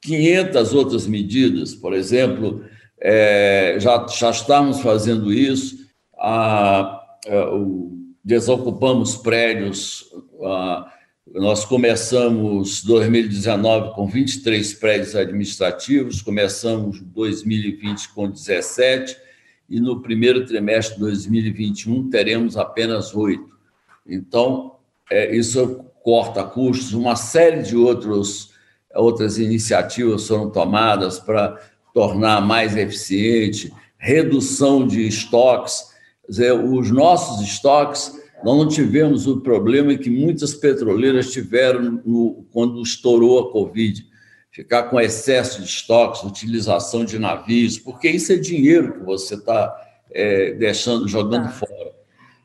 500 0.03 0.75
outras 0.75 1.07
medidas, 1.07 1.75
por 1.75 1.93
exemplo, 1.93 2.65
é, 3.01 3.77
já, 3.79 4.07
já 4.09 4.31
estamos 4.31 4.81
fazendo 4.81 5.33
isso, 5.33 5.89
a, 6.17 7.01
a, 7.29 7.55
o, 7.55 7.97
desocupamos 8.25 9.17
prédios. 9.17 10.05
A, 10.43 10.98
nós 11.35 11.65
começamos 11.65 12.83
2019 12.85 13.95
com 13.95 14.07
23 14.07 14.75
prédios 14.75 15.15
administrativos, 15.15 16.23
começamos 16.23 17.01
2020 17.01 18.09
com 18.15 18.31
17 18.31 19.17
e 19.69 19.81
no 19.81 20.01
primeiro 20.01 20.47
trimestre 20.47 20.95
de 20.95 21.01
2021 21.01 22.09
teremos 22.09 22.57
apenas 22.57 23.15
oito. 23.15 23.57
Então, 24.07 24.77
é, 25.11 25.35
isso 25.37 25.85
corta 26.03 26.43
custos. 26.43 26.95
Uma 26.95 27.15
série 27.15 27.63
de 27.63 27.77
outros, 27.77 28.53
outras 28.95 29.39
iniciativas 29.39 30.27
foram 30.27 30.51
tomadas 30.51 31.19
para 31.19 31.61
tornar 31.93 32.41
mais 32.41 32.77
eficiente, 32.77 33.73
redução 33.99 34.87
de 34.87 35.07
estoques. 35.07 35.89
Dizer, 36.27 36.53
os 36.53 36.91
nossos 36.91 37.47
estoques 37.47 38.19
nós 38.45 38.57
não 38.57 38.69
tivemos 38.69 39.27
o 39.27 39.41
problema 39.41 39.97
que 39.97 40.11
muitas 40.11 40.55
petroleiras 40.55 41.33
tiveram 41.33 42.01
no, 42.05 42.47
quando 42.53 42.81
estourou 42.83 43.41
a 43.41 43.53
Covid, 43.53 44.07
ficar 44.51 44.85
com 44.85 45.01
excesso 45.01 45.61
de 45.61 45.69
estoques, 45.69 46.23
utilização 46.23 47.05
de 47.05 47.19
navios, 47.19 47.79
porque 47.79 48.09
isso 48.09 48.33
é 48.33 48.37
dinheiro 48.37 48.95
que 48.95 49.05
você 49.05 49.35
está 49.35 49.75
é, 50.13 50.53
deixando, 50.53 51.09
jogando 51.09 51.47
ah. 51.47 51.51
fora. 51.51 51.99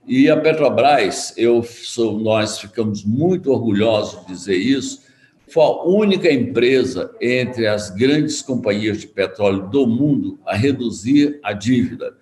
E 0.05 0.29
a 0.29 0.35
Petrobras, 0.35 1.33
eu 1.37 1.63
sou, 1.63 2.19
nós 2.19 2.59
ficamos 2.59 3.05
muito 3.05 3.51
orgulhosos 3.51 4.21
de 4.21 4.33
dizer 4.33 4.57
isso, 4.57 5.03
foi 5.47 5.63
a 5.63 5.83
única 5.83 6.31
empresa 6.31 7.11
entre 7.21 7.67
as 7.67 7.91
grandes 7.91 8.41
companhias 8.41 8.99
de 8.99 9.07
petróleo 9.07 9.69
do 9.69 9.85
mundo 9.85 10.39
a 10.45 10.55
reduzir 10.55 11.39
a 11.43 11.53
dívida 11.53 12.17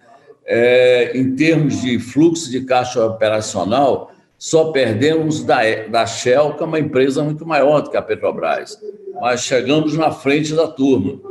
é, 0.53 1.17
em 1.17 1.33
termos 1.33 1.81
de 1.81 1.97
fluxo 1.97 2.51
de 2.51 2.65
caixa 2.65 3.05
operacional, 3.05 4.11
só 4.37 4.69
perdemos 4.73 5.45
da, 5.45 5.61
da 5.89 6.05
Shell, 6.05 6.55
que 6.55 6.63
é 6.63 6.65
uma 6.65 6.79
empresa 6.79 7.23
muito 7.23 7.45
maior 7.45 7.79
do 7.79 7.89
que 7.89 7.95
a 7.95 8.01
Petrobras, 8.01 8.77
mas 9.21 9.43
chegamos 9.43 9.95
na 9.95 10.11
frente 10.11 10.53
da 10.53 10.67
turma. 10.67 11.21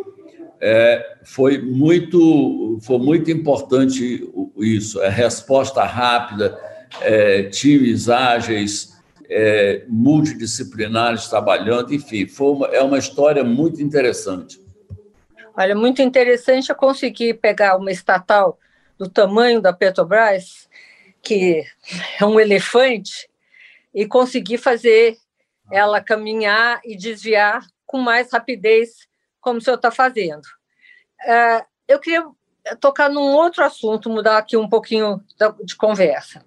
É, 0.59 1.17
foi, 1.23 1.59
muito, 1.61 2.79
foi 2.81 2.99
muito 2.99 3.31
importante 3.31 4.27
isso, 4.57 5.03
é 5.03 5.11
resposta 5.11 5.85
rápida, 5.85 6.59
é, 7.03 7.43
times 7.43 8.09
ágeis, 8.09 8.97
é, 9.29 9.85
multidisciplinares 9.87 11.29
trabalhando, 11.29 11.93
enfim, 11.93 12.27
foi 12.27 12.53
uma, 12.53 12.67
é 12.69 12.83
uma 12.83 12.97
história 12.97 13.45
muito 13.45 13.83
interessante. 13.83 14.59
Olha, 15.55 15.75
muito 15.75 16.01
interessante 16.01 16.71
eu 16.71 16.77
conseguir 16.77 17.35
pegar 17.35 17.77
uma 17.77 17.91
estatal 17.91 18.59
do 19.01 19.09
tamanho 19.09 19.63
da 19.63 19.73
Petrobras, 19.73 20.69
que 21.23 21.65
é 22.21 22.25
um 22.27 22.39
elefante, 22.39 23.31
e 23.95 24.07
conseguir 24.07 24.59
fazer 24.59 25.17
ela 25.73 26.03
caminhar 26.03 26.83
e 26.85 26.95
desviar 26.95 27.67
com 27.87 27.97
mais 27.97 28.31
rapidez, 28.31 29.09
como 29.41 29.59
o 29.59 29.63
senhor 29.63 29.77
está 29.77 29.91
fazendo. 29.91 30.47
É, 31.25 31.65
eu 31.89 31.99
queria 31.99 32.27
tocar 32.79 33.09
num 33.09 33.33
outro 33.33 33.65
assunto, 33.65 34.11
mudar 34.11 34.37
aqui 34.37 34.55
um 34.55 34.69
pouquinho 34.69 35.25
de 35.65 35.75
conversa. 35.77 36.45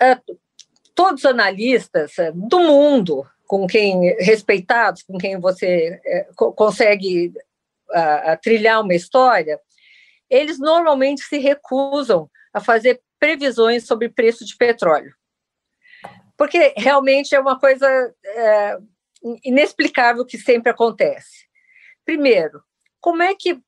É, 0.00 0.16
todos 0.94 1.24
os 1.24 1.26
analistas 1.26 2.16
é, 2.20 2.30
do 2.30 2.60
mundo, 2.60 3.26
com 3.48 3.66
quem 3.66 4.14
respeitados, 4.20 5.02
com 5.02 5.18
quem 5.18 5.40
você 5.40 6.00
consegue 6.36 7.32
trilhar 8.40 8.80
uma 8.80 8.94
história, 8.94 9.60
eles 10.32 10.58
normalmente 10.58 11.22
se 11.22 11.36
recusam 11.36 12.28
a 12.54 12.60
fazer 12.60 13.02
previsões 13.20 13.86
sobre 13.86 14.08
preço 14.08 14.46
de 14.46 14.56
petróleo. 14.56 15.14
Porque 16.38 16.72
realmente 16.74 17.34
é 17.34 17.38
uma 17.38 17.58
coisa 17.58 17.86
é, 18.24 18.78
inexplicável 19.44 20.24
que 20.24 20.38
sempre 20.38 20.70
acontece. 20.70 21.46
Primeiro, 22.02 22.62
como 22.98 23.22
é 23.22 23.34
que 23.34 23.52
uh, 23.52 23.60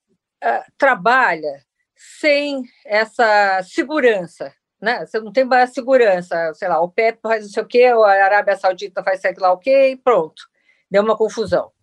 trabalha 0.79 1.63
sem 1.95 2.63
essa 2.87 3.63
segurança? 3.63 4.53
Né? 4.81 5.05
Você 5.05 5.21
não 5.21 5.33
tem 5.33 5.45
mais 5.45 5.75
segurança, 5.75 6.53
sei 6.55 6.69
lá, 6.69 6.81
o 6.81 6.91
PEP 6.91 7.21
faz 7.23 7.45
não 7.45 7.51
sei 7.51 7.63
o 7.63 7.67
quê, 7.67 7.85
a 7.85 8.25
Arábia 8.25 8.57
Saudita 8.57 9.05
faz 9.05 9.21
sei 9.21 9.35
lá 9.39 9.53
o 9.53 9.59
quê, 9.59 9.91
e 9.91 9.97
pronto, 9.97 10.43
deu 10.91 11.03
uma 11.03 11.17
confusão. 11.17 11.74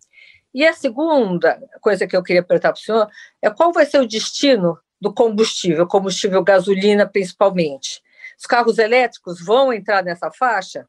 E 0.54 0.66
a 0.66 0.72
segunda 0.72 1.60
coisa 1.80 2.06
que 2.06 2.16
eu 2.16 2.22
queria 2.22 2.42
perguntar 2.42 2.72
para 2.72 2.78
o 2.78 2.82
senhor 2.82 3.08
é 3.40 3.50
qual 3.50 3.72
vai 3.72 3.86
ser 3.86 4.00
o 4.00 4.06
destino 4.06 4.78
do 5.00 5.12
combustível, 5.12 5.86
combustível 5.86 6.42
gasolina 6.42 7.06
principalmente. 7.06 8.02
Os 8.38 8.46
carros 8.46 8.78
elétricos 8.78 9.44
vão 9.44 9.72
entrar 9.72 10.04
nessa 10.04 10.30
faixa? 10.30 10.86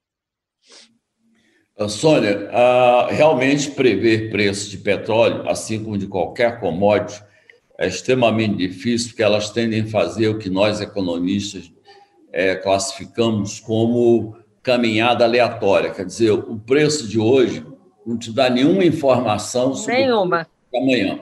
Sônia, 1.90 2.50
uh, 2.52 3.14
realmente 3.14 3.72
prever 3.72 4.30
preço 4.30 4.70
de 4.70 4.78
petróleo, 4.78 5.50
assim 5.50 5.84
como 5.84 5.98
de 5.98 6.08
qualquer 6.08 6.60
commodity, 6.60 7.24
é 7.78 7.88
extremamente 7.88 8.58
difícil, 8.58 9.10
porque 9.10 9.24
elas 9.24 9.50
tendem 9.50 9.82
a 9.82 9.88
fazer 9.88 10.28
o 10.28 10.38
que 10.38 10.50
nós, 10.50 10.80
economistas, 10.80 11.72
é, 12.32 12.56
classificamos 12.56 13.60
como 13.60 14.38
caminhada 14.62 15.26
aleatória. 15.26 15.92
Quer 15.92 16.06
dizer, 16.06 16.32
o 16.32 16.60
preço 16.60 17.08
de 17.08 17.20
hoje 17.20 17.66
não 18.06 18.18
te 18.18 18.32
dá 18.32 18.50
nenhuma 18.50 18.84
informação 18.84 19.74
sobre 19.74 20.04
nenhuma. 20.04 20.48
amanhã. 20.74 21.20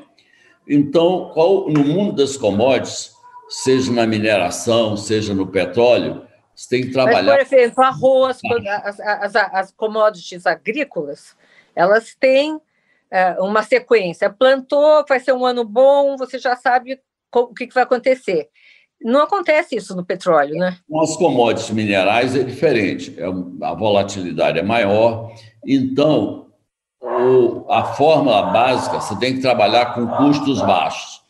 Então, 0.67 1.31
qual, 1.33 1.69
no 1.69 1.83
mundo 1.83 2.13
das 2.13 2.37
commodities, 2.37 3.11
seja 3.49 3.91
na 3.91 4.07
mineração, 4.07 4.95
seja 4.95 5.33
no 5.33 5.47
petróleo, 5.47 6.25
você 6.55 6.69
tem 6.69 6.81
que 6.83 6.91
trabalhar. 6.91 7.23
Mas, 7.23 7.47
por 7.47 7.55
exemplo, 7.55 7.83
arroz, 7.83 8.39
as, 8.83 8.99
as, 8.99 9.35
as 9.35 9.71
commodities 9.71 10.45
agrícolas, 10.45 11.35
elas 11.75 12.15
têm 12.19 12.59
é, 13.09 13.35
uma 13.39 13.63
sequência. 13.63 14.29
Plantou, 14.29 15.03
vai 15.07 15.19
ser 15.19 15.33
um 15.33 15.45
ano 15.45 15.65
bom, 15.65 16.15
você 16.17 16.39
já 16.39 16.55
sabe 16.55 16.99
o 17.35 17.53
que 17.53 17.67
vai 17.73 17.83
acontecer. 17.83 18.49
Não 19.03 19.23
acontece 19.23 19.75
isso 19.75 19.95
no 19.95 20.05
petróleo, 20.05 20.55
né? 20.55 20.77
Com 20.87 21.01
as 21.01 21.17
commodities 21.17 21.71
minerais 21.71 22.35
é 22.35 22.43
diferente, 22.43 23.15
é, 23.17 23.25
a 23.25 23.73
volatilidade 23.73 24.59
é 24.59 24.63
maior. 24.63 25.33
Então, 25.65 26.50
o, 27.01 27.65
a 27.69 27.83
fórmula 27.83 28.43
básica, 28.43 28.99
você 28.99 29.15
tem 29.17 29.35
que 29.35 29.41
trabalhar 29.41 29.93
com 29.93 30.07
custos 30.07 30.61
baixos. 30.61 31.21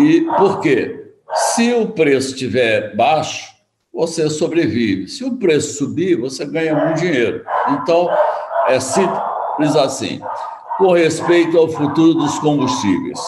E 0.00 0.22
por 0.36 0.60
quê? 0.60 1.12
Se 1.32 1.72
o 1.72 1.88
preço 1.88 2.32
estiver 2.32 2.94
baixo, 2.94 3.54
você 3.92 4.28
sobrevive. 4.28 5.08
Se 5.08 5.24
o 5.24 5.36
preço 5.36 5.78
subir, 5.78 6.16
você 6.16 6.44
ganha 6.44 6.74
muito 6.74 7.00
dinheiro. 7.00 7.44
Então, 7.70 8.08
é 8.66 8.78
simples 8.78 9.76
assim. 9.76 10.20
Com 10.76 10.92
respeito 10.92 11.58
ao 11.58 11.68
futuro 11.68 12.14
dos 12.14 12.38
combustíveis, 12.38 13.18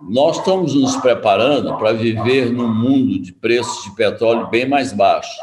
nós 0.00 0.38
estamos 0.38 0.74
nos 0.74 0.96
preparando 0.96 1.76
para 1.76 1.92
viver 1.92 2.50
num 2.50 2.72
mundo 2.72 3.20
de 3.20 3.32
preços 3.32 3.84
de 3.84 3.94
petróleo 3.94 4.48
bem 4.48 4.66
mais 4.66 4.92
baixos, 4.92 5.36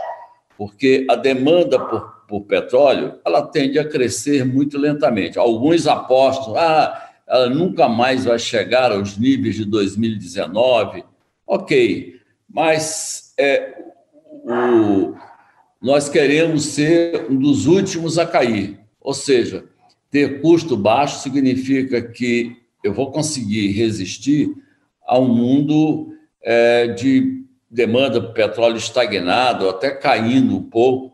porque 0.57 1.05
a 1.09 1.15
demanda 1.15 1.79
por, 1.79 2.18
por 2.29 2.41
petróleo 2.41 3.19
ela 3.25 3.41
tende 3.41 3.79
a 3.79 3.83
crescer 3.83 4.45
muito 4.45 4.77
lentamente. 4.77 5.39
Alguns 5.39 5.87
apostam, 5.87 6.55
ah, 6.55 7.09
ela 7.27 7.49
nunca 7.49 7.89
mais 7.89 8.25
vai 8.25 8.37
chegar 8.37 8.91
aos 8.91 9.17
níveis 9.17 9.55
de 9.55 9.65
2019. 9.65 11.03
Ok, 11.47 12.15
mas 12.47 13.33
é, 13.37 13.75
o, 14.43 15.15
nós 15.81 16.07
queremos 16.07 16.65
ser 16.65 17.25
um 17.31 17.37
dos 17.37 17.65
últimos 17.65 18.19
a 18.19 18.25
cair. 18.27 18.79
Ou 19.01 19.13
seja, 19.13 19.65
ter 20.11 20.39
custo 20.39 20.77
baixo 20.77 21.23
significa 21.23 21.99
que 22.01 22.57
eu 22.83 22.93
vou 22.93 23.11
conseguir 23.11 23.71
resistir 23.71 24.53
a 25.05 25.17
um 25.17 25.27
mundo 25.27 26.13
é, 26.43 26.87
de 26.89 27.43
demanda 27.69 28.21
por 28.21 28.33
petróleo 28.33 28.77
estagnado, 28.77 29.69
até 29.69 29.91
caindo 29.91 30.55
um 30.55 30.63
pouco, 30.63 31.08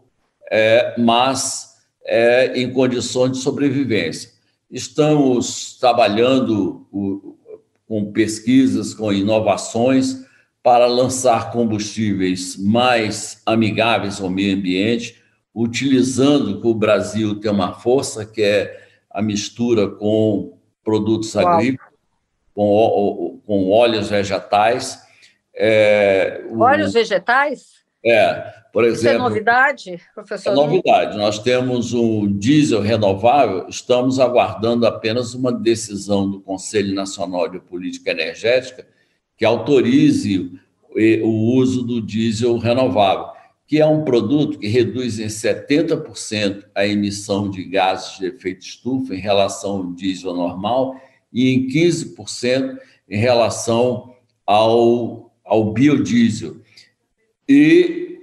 é, 0.52 0.96
mas 0.98 1.76
é, 2.06 2.60
em 2.60 2.72
condições 2.72 3.34
de 3.34 3.38
sobrevivência. 3.40 4.32
Estamos 4.70 5.78
trabalhando 5.80 6.88
o, 6.92 7.38
com 7.88 8.12
pesquisas, 8.12 8.94
com 8.94 9.12
inovações 9.12 10.26
para 10.62 10.88
lançar 10.88 11.52
combustíveis 11.52 12.58
mais 12.58 13.42
amigáveis 13.46 14.20
ao 14.20 14.30
meio 14.30 14.56
ambiente, 14.56 15.22
utilizando 15.54 16.60
que 16.60 16.68
o 16.68 16.74
Brasil 16.74 17.40
tem 17.40 17.52
uma 17.52 17.74
força 17.74 18.26
que 18.26 18.42
é 18.42 18.86
a 19.10 19.22
mistura 19.22 19.88
com 19.88 20.58
produtos 20.84 21.34
Uau. 21.36 21.48
agrícolas, 21.48 21.94
com, 22.54 23.42
com 23.46 23.70
óleos 23.70 24.10
vegetais. 24.10 25.00
É, 25.56 26.44
óleos 26.52 26.94
vegetais? 26.94 27.85
É, 28.06 28.54
por 28.72 28.84
exemplo. 28.84 29.08
Isso 29.08 29.08
é 29.08 29.18
novidade, 29.18 30.02
professor? 30.14 30.52
É 30.52 30.56
novidade. 30.56 31.18
Nós 31.18 31.40
temos 31.40 31.94
um 31.94 32.38
diesel 32.38 32.82
renovável, 32.82 33.66
estamos 33.68 34.20
aguardando 34.20 34.86
apenas 34.86 35.34
uma 35.34 35.52
decisão 35.52 36.30
do 36.30 36.40
Conselho 36.40 36.94
Nacional 36.94 37.50
de 37.50 37.60
Política 37.60 38.12
Energética 38.12 38.86
que 39.38 39.44
autorize 39.44 40.60
o 41.24 41.56
uso 41.58 41.84
do 41.84 42.02
diesel 42.02 42.58
renovável, 42.58 43.28
que 43.68 43.82
é 43.82 43.86
um 43.86 44.04
produto 44.04 44.60
que 44.60 44.68
reduz 44.68 45.20
em 45.20 45.28
70% 45.28 46.64
a 46.74 46.86
emissão 46.86 47.50
de 47.50 47.64
gases 47.64 48.20
de 48.20 48.28
efeito 48.28 48.66
estufa 48.66 49.16
em 49.16 49.20
relação 49.20 49.78
ao 49.78 49.94
diesel 49.94 50.34
normal 50.34 50.96
e 51.34 51.50
em 51.50 51.68
15% 51.68 52.78
em 53.10 53.18
relação 53.18 54.14
ao, 54.46 55.34
ao 55.44 55.74
biodiesel. 55.74 56.58
E, 57.48 58.20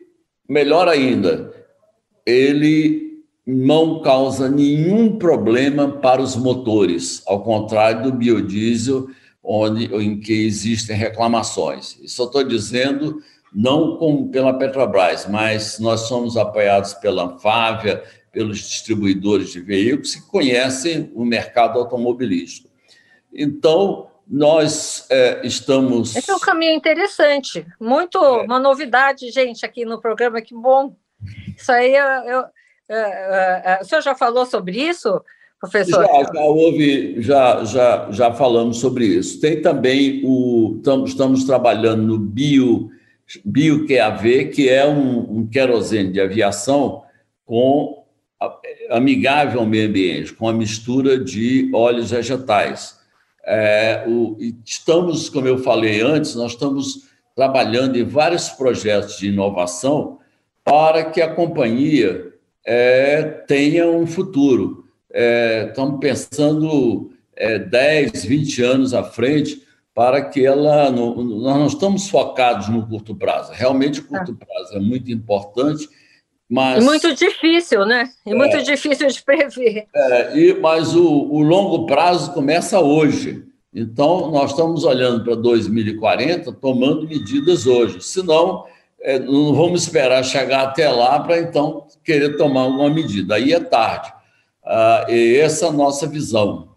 melhor 0.48 0.88
ainda, 0.88 1.52
ele 2.26 3.22
não 3.46 4.00
causa 4.00 4.48
nenhum 4.48 5.18
problema 5.18 5.88
para 5.88 6.22
os 6.22 6.36
motores, 6.36 7.22
ao 7.26 7.42
contrário 7.42 8.04
do 8.04 8.12
biodiesel, 8.12 9.08
onde, 9.42 9.86
em 9.94 10.20
que 10.20 10.32
existem 10.46 10.96
reclamações. 10.96 11.98
Eu 11.98 12.04
estou 12.04 12.44
dizendo 12.44 13.20
não 13.52 13.96
com, 13.96 14.28
pela 14.28 14.54
Petrobras, 14.54 15.26
mas 15.28 15.78
nós 15.78 16.02
somos 16.02 16.36
apoiados 16.36 16.94
pela 16.94 17.24
Anfávia, 17.24 18.02
pelos 18.32 18.58
distribuidores 18.58 19.50
de 19.50 19.60
veículos 19.60 20.14
que 20.14 20.26
conhecem 20.28 21.10
o 21.14 21.24
mercado 21.24 21.78
automobilístico. 21.78 22.70
Então, 23.32 24.08
nós 24.26 25.06
é, 25.10 25.46
estamos. 25.46 26.16
Esse 26.16 26.30
é 26.30 26.34
um 26.34 26.40
caminho 26.40 26.74
interessante, 26.74 27.66
muito 27.80 28.18
é. 28.18 28.42
uma 28.42 28.58
novidade, 28.58 29.30
gente, 29.30 29.64
aqui 29.64 29.84
no 29.84 30.00
programa, 30.00 30.40
que 30.40 30.54
bom. 30.54 30.96
Isso 31.56 31.70
aí, 31.70 31.94
eu, 31.94 32.04
eu, 32.04 32.44
eu, 32.88 32.96
é, 32.96 33.62
é, 33.64 33.78
o 33.82 33.84
senhor 33.84 34.00
já 34.00 34.14
falou 34.14 34.46
sobre 34.46 34.76
isso? 34.76 35.22
professor? 35.62 36.04
Já, 36.04 36.32
já 36.34 36.40
houve, 36.40 37.22
já, 37.22 37.64
já, 37.64 38.08
já 38.10 38.32
falamos 38.32 38.78
sobre 38.78 39.06
isso. 39.06 39.40
Tem 39.40 39.62
também 39.62 40.20
o. 40.24 40.80
Estamos 41.06 41.44
trabalhando 41.44 42.02
no 42.02 42.18
bio, 42.18 42.90
bio 43.44 43.86
QAV, 43.86 44.46
que 44.46 44.68
é 44.68 44.84
um, 44.86 45.38
um 45.38 45.46
querosene 45.46 46.10
de 46.10 46.20
aviação 46.20 47.02
com 47.44 48.02
amigável 48.90 49.60
ao 49.60 49.66
meio 49.66 49.88
ambiente, 49.88 50.32
com 50.32 50.48
a 50.48 50.52
mistura 50.52 51.16
de 51.16 51.70
óleos 51.72 52.10
vegetais. 52.10 53.00
É, 53.44 54.04
o, 54.06 54.36
estamos, 54.64 55.28
como 55.28 55.48
eu 55.48 55.58
falei 55.58 56.00
antes, 56.00 56.34
nós 56.34 56.52
estamos 56.52 57.08
trabalhando 57.34 57.96
em 57.96 58.04
vários 58.04 58.50
projetos 58.50 59.18
de 59.18 59.28
inovação 59.28 60.18
para 60.64 61.04
que 61.04 61.20
a 61.20 61.34
companhia 61.34 62.32
é, 62.64 63.22
tenha 63.46 63.88
um 63.88 64.06
futuro 64.06 64.82
é, 65.12 65.66
estamos 65.68 66.00
pensando 66.00 67.10
é, 67.36 67.58
10, 67.58 68.24
20 68.24 68.62
anos 68.62 68.94
à 68.94 69.04
frente 69.04 69.62
para 69.94 70.24
que 70.24 70.44
ela. 70.44 70.90
Nós 70.90 71.56
não 71.58 71.66
estamos 71.66 72.08
focados 72.08 72.68
no 72.68 72.86
curto 72.86 73.14
prazo. 73.14 73.52
Realmente, 73.52 74.00
o 74.00 74.04
curto 74.04 74.36
é. 74.40 74.44
prazo 74.44 74.76
é 74.76 74.80
muito 74.80 75.10
importante. 75.10 75.88
Mas, 76.52 76.82
e 76.82 76.86
muito 76.86 77.14
difícil, 77.14 77.86
né? 77.86 78.12
E 78.26 78.34
muito 78.34 78.58
é, 78.58 78.60
difícil 78.60 79.08
de 79.08 79.22
prever. 79.22 79.86
É, 79.96 80.38
e, 80.38 80.60
mas 80.60 80.94
o, 80.94 81.02
o 81.02 81.40
longo 81.40 81.86
prazo 81.86 82.34
começa 82.34 82.78
hoje. 82.78 83.42
Então, 83.74 84.30
nós 84.30 84.50
estamos 84.50 84.84
olhando 84.84 85.24
para 85.24 85.34
2040, 85.34 86.52
tomando 86.52 87.08
medidas 87.08 87.66
hoje. 87.66 88.02
Senão, 88.02 88.66
é, 89.00 89.18
não 89.18 89.54
vamos 89.54 89.84
esperar 89.84 90.22
chegar 90.22 90.64
até 90.64 90.90
lá 90.90 91.18
para 91.20 91.38
então 91.38 91.86
querer 92.04 92.36
tomar 92.36 92.64
alguma 92.64 92.90
medida. 92.90 93.36
Aí 93.36 93.54
é 93.54 93.58
tarde. 93.58 94.12
Uh, 94.62 95.10
e 95.10 95.38
essa 95.38 95.64
é 95.64 95.68
a 95.70 95.72
nossa 95.72 96.06
visão. 96.06 96.68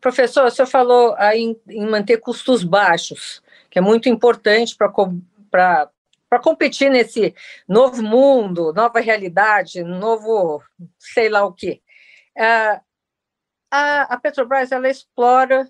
Professor, 0.00 0.46
o 0.46 0.50
senhor 0.50 0.68
falou 0.68 1.16
em, 1.34 1.56
em 1.68 1.84
manter 1.84 2.18
custos 2.18 2.62
baixos, 2.62 3.42
que 3.68 3.80
é 3.80 3.82
muito 3.82 4.08
importante 4.08 4.76
para 4.76 5.90
para 6.28 6.38
competir 6.38 6.90
nesse 6.90 7.34
novo 7.66 8.02
mundo, 8.02 8.72
nova 8.72 9.00
realidade, 9.00 9.82
novo 9.82 10.62
sei 10.98 11.28
lá 11.28 11.44
o 11.44 11.52
quê. 11.52 11.80
Uh, 12.36 12.80
a, 13.70 14.02
a, 14.14 14.18
Petrobras 14.18 14.70
ela 14.70 14.88
explora 14.88 15.68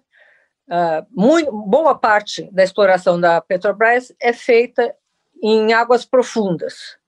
uh, 0.68 1.06
muito, 1.10 1.50
boa 1.50 1.98
parte 1.98 2.50
da 2.52 2.62
exploração 2.62 3.20
da 3.20 3.40
Petrobras 3.40 4.12
é 4.20 4.32
feita 4.32 4.94
em 5.42 5.72
águas 5.72 6.04
profundas. 6.04 6.98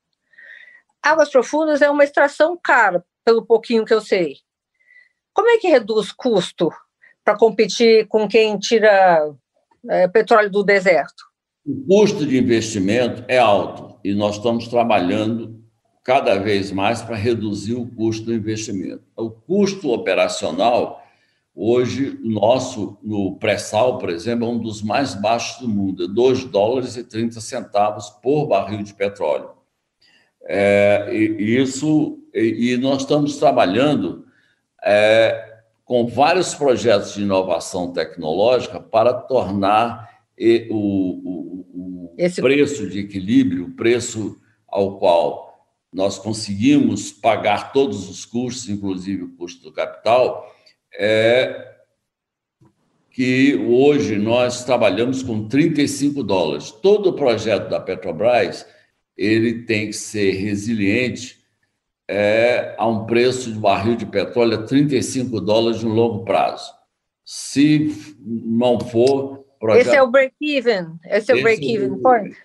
Águas 1.03 1.31
profundas 1.31 1.83
é 1.83 1.91
uma 1.91 2.05
extração 2.05 2.59
cara, 2.63 3.05
pelo 3.25 3.45
pouquinho 3.45 3.85
que 3.85 3.95
eu 3.95 4.01
sei. 4.01 4.37
Como 5.33 5.49
é 5.49 5.59
que 5.59 5.69
reduz 5.69 6.13
custo 6.13 6.71
para 7.25 7.37
competir 7.37 8.07
com 8.09 8.29
quem 8.29 8.59
tira 8.59 9.35
é, 9.89 10.09
petróleo 10.09 10.51
do 10.51 10.63
deserto? 10.63 11.30
O 11.65 11.85
custo 11.87 12.25
de 12.25 12.39
investimento 12.39 13.23
é 13.29 13.39
alto 13.39 13.99
e 14.03 14.15
nós 14.15 14.37
estamos 14.37 14.67
trabalhando 14.67 15.61
cada 16.03 16.39
vez 16.39 16.73
mais 16.73 17.03
para 17.03 17.17
reduzir 17.17 17.75
o 17.75 17.87
custo 17.87 18.27
do 18.27 18.35
investimento. 18.35 19.03
O 19.15 19.31
custo 19.31 19.93
operacional, 19.93 21.03
hoje, 21.55 22.19
nosso, 22.23 22.97
no 23.03 23.37
pré-sal, 23.37 23.99
por 23.99 24.09
exemplo, 24.09 24.47
é 24.47 24.51
um 24.51 24.59
dos 24.59 24.83
mais 24.83 25.15
baixos 25.15 25.61
do 25.61 25.69
mundo, 25.69 26.05
é 26.05 26.09
2 26.09 26.47
dólares 26.47 26.97
e 26.97 27.05
30 27.05 27.41
centavos 27.41 28.09
por 28.23 28.47
barril 28.47 28.83
de 28.83 28.95
petróleo. 28.95 29.51
É, 30.45 31.11
e, 31.13 31.61
isso, 31.61 32.19
e, 32.35 32.73
e, 32.73 32.77
nós 32.79 33.03
estamos 33.03 33.37
trabalhando 33.37 34.25
é, 34.83 35.61
com 35.85 36.07
vários 36.07 36.55
projetos 36.55 37.13
de 37.13 37.23
inovação 37.23 37.93
tecnológica 37.93 38.81
para 38.81 39.13
tornar 39.13 40.10
o, 40.71 40.77
o, 40.77 41.67
o 41.75 42.15
Esse... 42.17 42.41
preço 42.41 42.89
de 42.89 43.01
equilíbrio, 43.01 43.67
o 43.67 43.73
preço 43.73 44.41
ao 44.67 44.99
qual 44.99 45.51
nós 45.93 46.19
conseguimos 46.19 47.11
pagar 47.11 47.73
todos 47.73 48.09
os 48.09 48.25
custos, 48.25 48.69
inclusive 48.69 49.25
o 49.25 49.37
custo 49.37 49.63
do 49.65 49.73
capital, 49.73 50.55
é 50.97 51.69
que 53.11 53.57
hoje 53.57 54.17
nós 54.17 54.65
trabalhamos 54.65 55.23
com 55.23 55.49
35 55.49 56.23
dólares. 56.23 56.71
Todo 56.71 57.11
o 57.11 57.13
projeto 57.13 57.69
da 57.69 57.81
Petrobras 57.81 58.67
ele 59.17 59.65
tem 59.65 59.89
que 59.89 59.93
ser 59.93 60.31
resiliente 60.33 61.41
é, 62.09 62.75
a 62.79 62.89
um 62.89 63.05
preço 63.05 63.53
de 63.53 63.59
barril 63.59 63.95
de 63.95 64.07
petróleo 64.07 64.55
a 64.55 64.63
35 64.63 65.41
dólares 65.41 65.83
no 65.83 65.93
longo 65.93 66.25
prazo. 66.25 66.73
Se 67.25 67.95
não 68.25 68.81
for. 68.81 69.40
Projeto... 69.61 69.87
Esse 69.87 69.97
é 69.97 70.03
o 70.03 70.11
break-even. 70.11 70.87
Esse 71.05 71.33
é 71.33 71.35
o 71.35 71.43
break-even 71.43 71.99
point. 72.01 72.37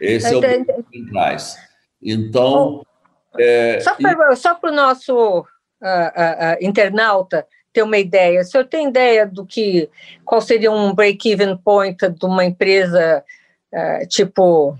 Esse 0.00 0.32
é 0.32 0.36
o 0.36 0.40
break-even 0.40 1.10
price. 1.10 1.58
Então. 2.00 2.86
É, 3.38 3.80
só 4.36 4.54
para 4.54 4.70
o 4.70 4.74
nosso 4.74 5.40
uh, 5.40 5.42
uh, 5.42 5.44
uh, 5.44 6.56
internauta 6.60 7.46
ter 7.72 7.82
uma 7.82 7.98
ideia, 7.98 8.40
o 8.40 8.44
senhor 8.44 8.64
tem 8.64 8.88
ideia 8.88 9.26
do 9.26 9.44
que 9.44 9.90
qual 10.24 10.40
seria 10.40 10.72
um 10.72 10.94
break-even 10.94 11.58
point 11.58 11.98
de 12.08 12.24
uma 12.24 12.44
empresa 12.44 13.22
tipo 14.08 14.74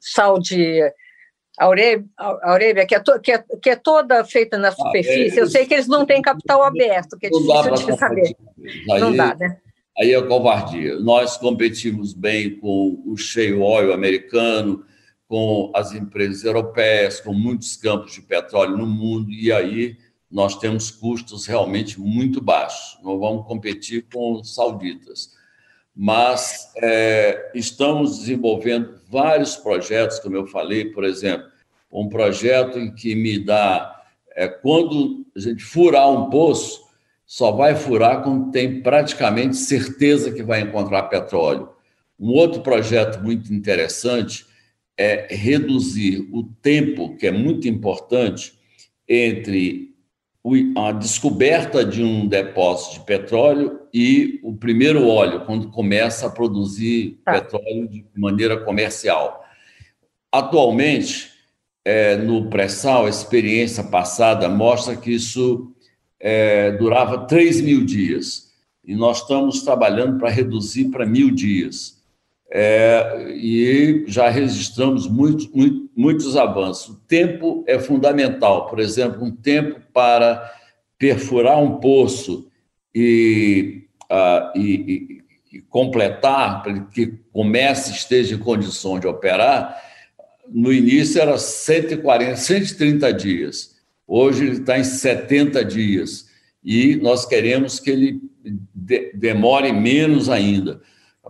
Saudi 0.00 0.80
Aurélia, 1.58 2.86
que, 2.86 2.94
é 2.94 3.00
to, 3.00 3.20
que, 3.20 3.32
é, 3.32 3.44
que 3.60 3.70
é 3.70 3.76
toda 3.76 4.24
feita 4.24 4.56
na 4.56 4.72
superfície, 4.72 5.38
ah, 5.38 5.40
é, 5.40 5.44
eu 5.44 5.46
sei 5.46 5.66
que 5.66 5.74
eles 5.74 5.86
não 5.86 6.06
têm 6.06 6.22
capital 6.22 6.62
aberto, 6.62 7.18
que 7.18 7.26
é 7.26 7.30
difícil 7.30 7.92
de 7.92 7.98
saber. 7.98 8.36
Não 8.86 9.14
dá, 9.14 9.34
né? 9.34 9.58
Aí 9.98 10.14
é 10.14 10.22
covardia. 10.22 10.98
Nós 10.98 11.36
competimos 11.36 12.14
bem 12.14 12.58
com 12.58 13.02
o 13.06 13.16
shale 13.16 13.54
oil 13.54 13.92
americano, 13.92 14.84
com 15.28 15.70
as 15.74 15.92
empresas 15.92 16.44
europeias, 16.44 17.20
com 17.20 17.32
muitos 17.32 17.76
campos 17.76 18.12
de 18.12 18.22
petróleo 18.22 18.76
no 18.76 18.86
mundo, 18.86 19.30
e 19.30 19.52
aí 19.52 19.96
nós 20.30 20.58
temos 20.58 20.90
custos 20.90 21.46
realmente 21.46 22.00
muito 22.00 22.40
baixos. 22.40 22.98
Não 23.02 23.18
vamos 23.18 23.46
competir 23.46 24.06
com 24.12 24.34
os 24.34 24.54
sauditas. 24.54 25.30
Mas 25.94 26.72
é, 26.82 27.50
estamos 27.54 28.18
desenvolvendo 28.20 28.98
vários 29.10 29.56
projetos, 29.56 30.18
como 30.18 30.36
eu 30.36 30.46
falei, 30.46 30.86
por 30.86 31.04
exemplo, 31.04 31.46
um 31.92 32.08
projeto 32.08 32.78
em 32.78 32.94
que 32.94 33.14
me 33.14 33.38
dá. 33.38 34.02
É, 34.34 34.48
quando 34.48 35.26
a 35.36 35.40
gente 35.40 35.62
furar 35.62 36.10
um 36.10 36.30
poço, 36.30 36.80
só 37.32 37.50
vai 37.50 37.74
furar 37.74 38.22
quando 38.22 38.50
tem 38.50 38.82
praticamente 38.82 39.56
certeza 39.56 40.30
que 40.30 40.42
vai 40.42 40.60
encontrar 40.60 41.04
petróleo. 41.04 41.70
Um 42.20 42.28
outro 42.28 42.60
projeto 42.60 43.22
muito 43.22 43.54
interessante 43.54 44.44
é 44.98 45.34
reduzir 45.34 46.28
o 46.30 46.44
tempo, 46.60 47.16
que 47.16 47.26
é 47.26 47.30
muito 47.30 47.66
importante, 47.66 48.52
entre 49.08 49.94
a 50.76 50.92
descoberta 50.92 51.82
de 51.82 52.04
um 52.04 52.28
depósito 52.28 53.00
de 53.00 53.06
petróleo 53.06 53.80
e 53.94 54.38
o 54.42 54.54
primeiro 54.54 55.08
óleo, 55.08 55.46
quando 55.46 55.70
começa 55.70 56.26
a 56.26 56.30
produzir 56.30 57.18
tá. 57.24 57.32
petróleo 57.32 57.88
de 57.88 58.04
maneira 58.14 58.58
comercial. 58.58 59.42
Atualmente, 60.30 61.30
é, 61.82 62.14
no 62.14 62.50
pré-sal, 62.50 63.06
a 63.06 63.08
experiência 63.08 63.84
passada 63.84 64.50
mostra 64.50 64.94
que 64.94 65.14
isso 65.14 65.72
é, 66.22 66.70
durava 66.72 67.26
3 67.26 67.60
mil 67.60 67.84
dias. 67.84 68.52
E 68.84 68.94
nós 68.94 69.22
estamos 69.22 69.62
trabalhando 69.62 70.18
para 70.18 70.30
reduzir 70.30 70.86
para 70.86 71.04
mil 71.04 71.32
dias 71.32 72.00
é, 72.50 73.32
e 73.34 74.04
já 74.06 74.28
registramos 74.28 75.08
muito, 75.08 75.50
muito, 75.56 75.90
muitos 75.96 76.36
avanços. 76.36 76.96
O 76.96 77.00
tempo 77.00 77.64
é 77.66 77.78
fundamental, 77.78 78.66
por 78.66 78.78
exemplo, 78.78 79.24
um 79.24 79.30
tempo 79.30 79.80
para 79.92 80.52
perfurar 80.98 81.58
um 81.58 81.78
poço 81.78 82.48
e, 82.94 83.84
uh, 84.04 84.58
e, 84.58 85.22
e, 85.50 85.56
e 85.56 85.60
completar, 85.62 86.62
para 86.62 86.78
que 86.80 87.14
comece, 87.32 87.92
esteja 87.92 88.34
em 88.34 88.38
condição 88.38 89.00
de 89.00 89.06
operar, 89.06 89.80
no 90.48 90.72
início 90.72 91.20
era 91.20 91.38
140, 91.38 92.36
130 92.36 93.12
dias. 93.14 93.71
Hoje 94.06 94.44
ele 94.44 94.58
está 94.58 94.78
em 94.78 94.84
70 94.84 95.64
dias. 95.64 96.26
E 96.64 96.96
nós 96.96 97.26
queremos 97.26 97.80
que 97.80 97.90
ele 97.90 98.20
de, 98.74 99.12
demore 99.14 99.72
menos 99.72 100.28
ainda, 100.28 100.80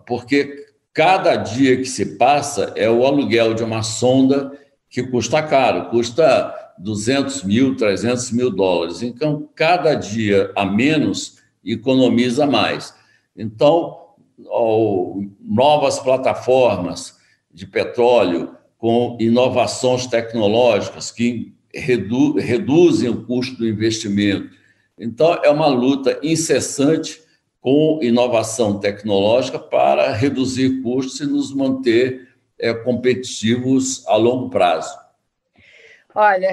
porque 0.07 0.73
Cada 0.95 1.37
dia 1.37 1.79
que 1.79 1.87
se 1.87 2.17
passa 2.17 2.73
é 2.77 2.91
o 2.91 3.07
aluguel 3.07 3.55
de 3.55 3.65
uma 3.65 3.83
sonda 3.83 4.53
que 4.91 5.03
custa 5.03 5.43
caro, 5.43 5.89
custa 5.89 6.55
200 6.79 7.45
mil, 7.45 7.75
300 7.77 8.31
mil 8.33 8.51
dólares. 8.51 9.03
Então, 9.03 9.49
cada 9.55 9.95
dia 9.95 10.53
a 10.55 10.67
menos 10.67 11.39
economiza 11.65 12.47
mais. 12.47 12.95
Então, 13.35 14.01
novas 15.41 15.99
plataformas 15.99 17.17
de 17.51 17.67
petróleo 17.67 18.55
com 18.77 19.17
inovações 19.19 20.07
tecnológicas 20.07 21.11
que 21.11 21.55
redu 21.75 22.35
reduzem 22.35 23.09
o 23.09 23.25
custo 23.25 23.57
do 23.57 23.69
investimento. 23.69 24.51
Então, 24.99 25.41
é 25.43 25.51
uma 25.51 25.69
luta 25.69 26.19
incessante 26.23 27.21
com 27.61 28.01
inovação 28.03 28.79
tecnológica 28.79 29.59
para 29.59 30.13
reduzir 30.13 30.83
custos 30.83 31.21
e 31.21 31.27
nos 31.27 31.55
manter 31.55 32.29
é, 32.59 32.75
competitivos 32.75 34.07
a 34.07 34.17
longo 34.17 34.51
prazo. 34.51 34.97
Olha, 36.15 36.53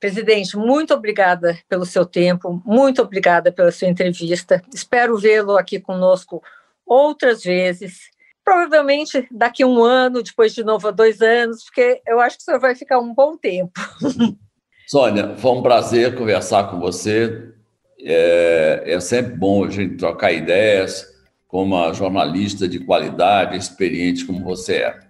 presidente, 0.00 0.56
muito 0.56 0.94
obrigada 0.94 1.58
pelo 1.68 1.84
seu 1.84 2.06
tempo, 2.06 2.62
muito 2.64 3.02
obrigada 3.02 3.52
pela 3.52 3.70
sua 3.70 3.88
entrevista. 3.88 4.62
Espero 4.72 5.18
vê-lo 5.18 5.56
aqui 5.56 5.78
conosco 5.78 6.42
outras 6.86 7.42
vezes. 7.42 8.13
Provavelmente 8.44 9.26
daqui 9.30 9.62
a 9.62 9.66
um 9.66 9.82
ano, 9.82 10.22
depois 10.22 10.54
de 10.54 10.62
novo 10.62 10.88
a 10.88 10.90
dois 10.90 11.22
anos, 11.22 11.64
porque 11.64 12.00
eu 12.06 12.20
acho 12.20 12.36
que 12.36 12.42
o 12.42 12.44
senhor 12.44 12.60
vai 12.60 12.74
ficar 12.74 12.98
um 12.98 13.14
bom 13.14 13.36
tempo. 13.36 13.72
Sônia, 14.86 15.34
foi 15.36 15.50
um 15.52 15.62
prazer 15.62 16.14
conversar 16.14 16.70
com 16.70 16.78
você. 16.78 17.52
É, 17.98 18.84
é 18.86 19.00
sempre 19.00 19.34
bom 19.34 19.64
a 19.64 19.70
gente 19.70 19.96
trocar 19.96 20.30
ideias 20.30 21.06
com 21.48 21.62
uma 21.62 21.92
jornalista 21.94 22.68
de 22.68 22.80
qualidade, 22.80 23.56
experiente 23.56 24.26
como 24.26 24.44
você 24.44 24.76
é. 24.78 25.00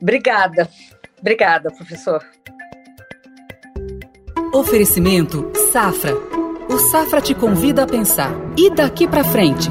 Obrigada. 0.00 0.68
Obrigada, 1.18 1.70
professor. 1.70 2.22
Oferecimento 4.52 5.50
Safra. 5.72 6.12
O 6.68 6.78
Safra 6.90 7.20
te 7.20 7.34
convida 7.34 7.84
a 7.84 7.86
pensar. 7.86 8.32
E 8.58 8.68
daqui 8.68 9.06
para 9.06 9.24
frente? 9.24 9.70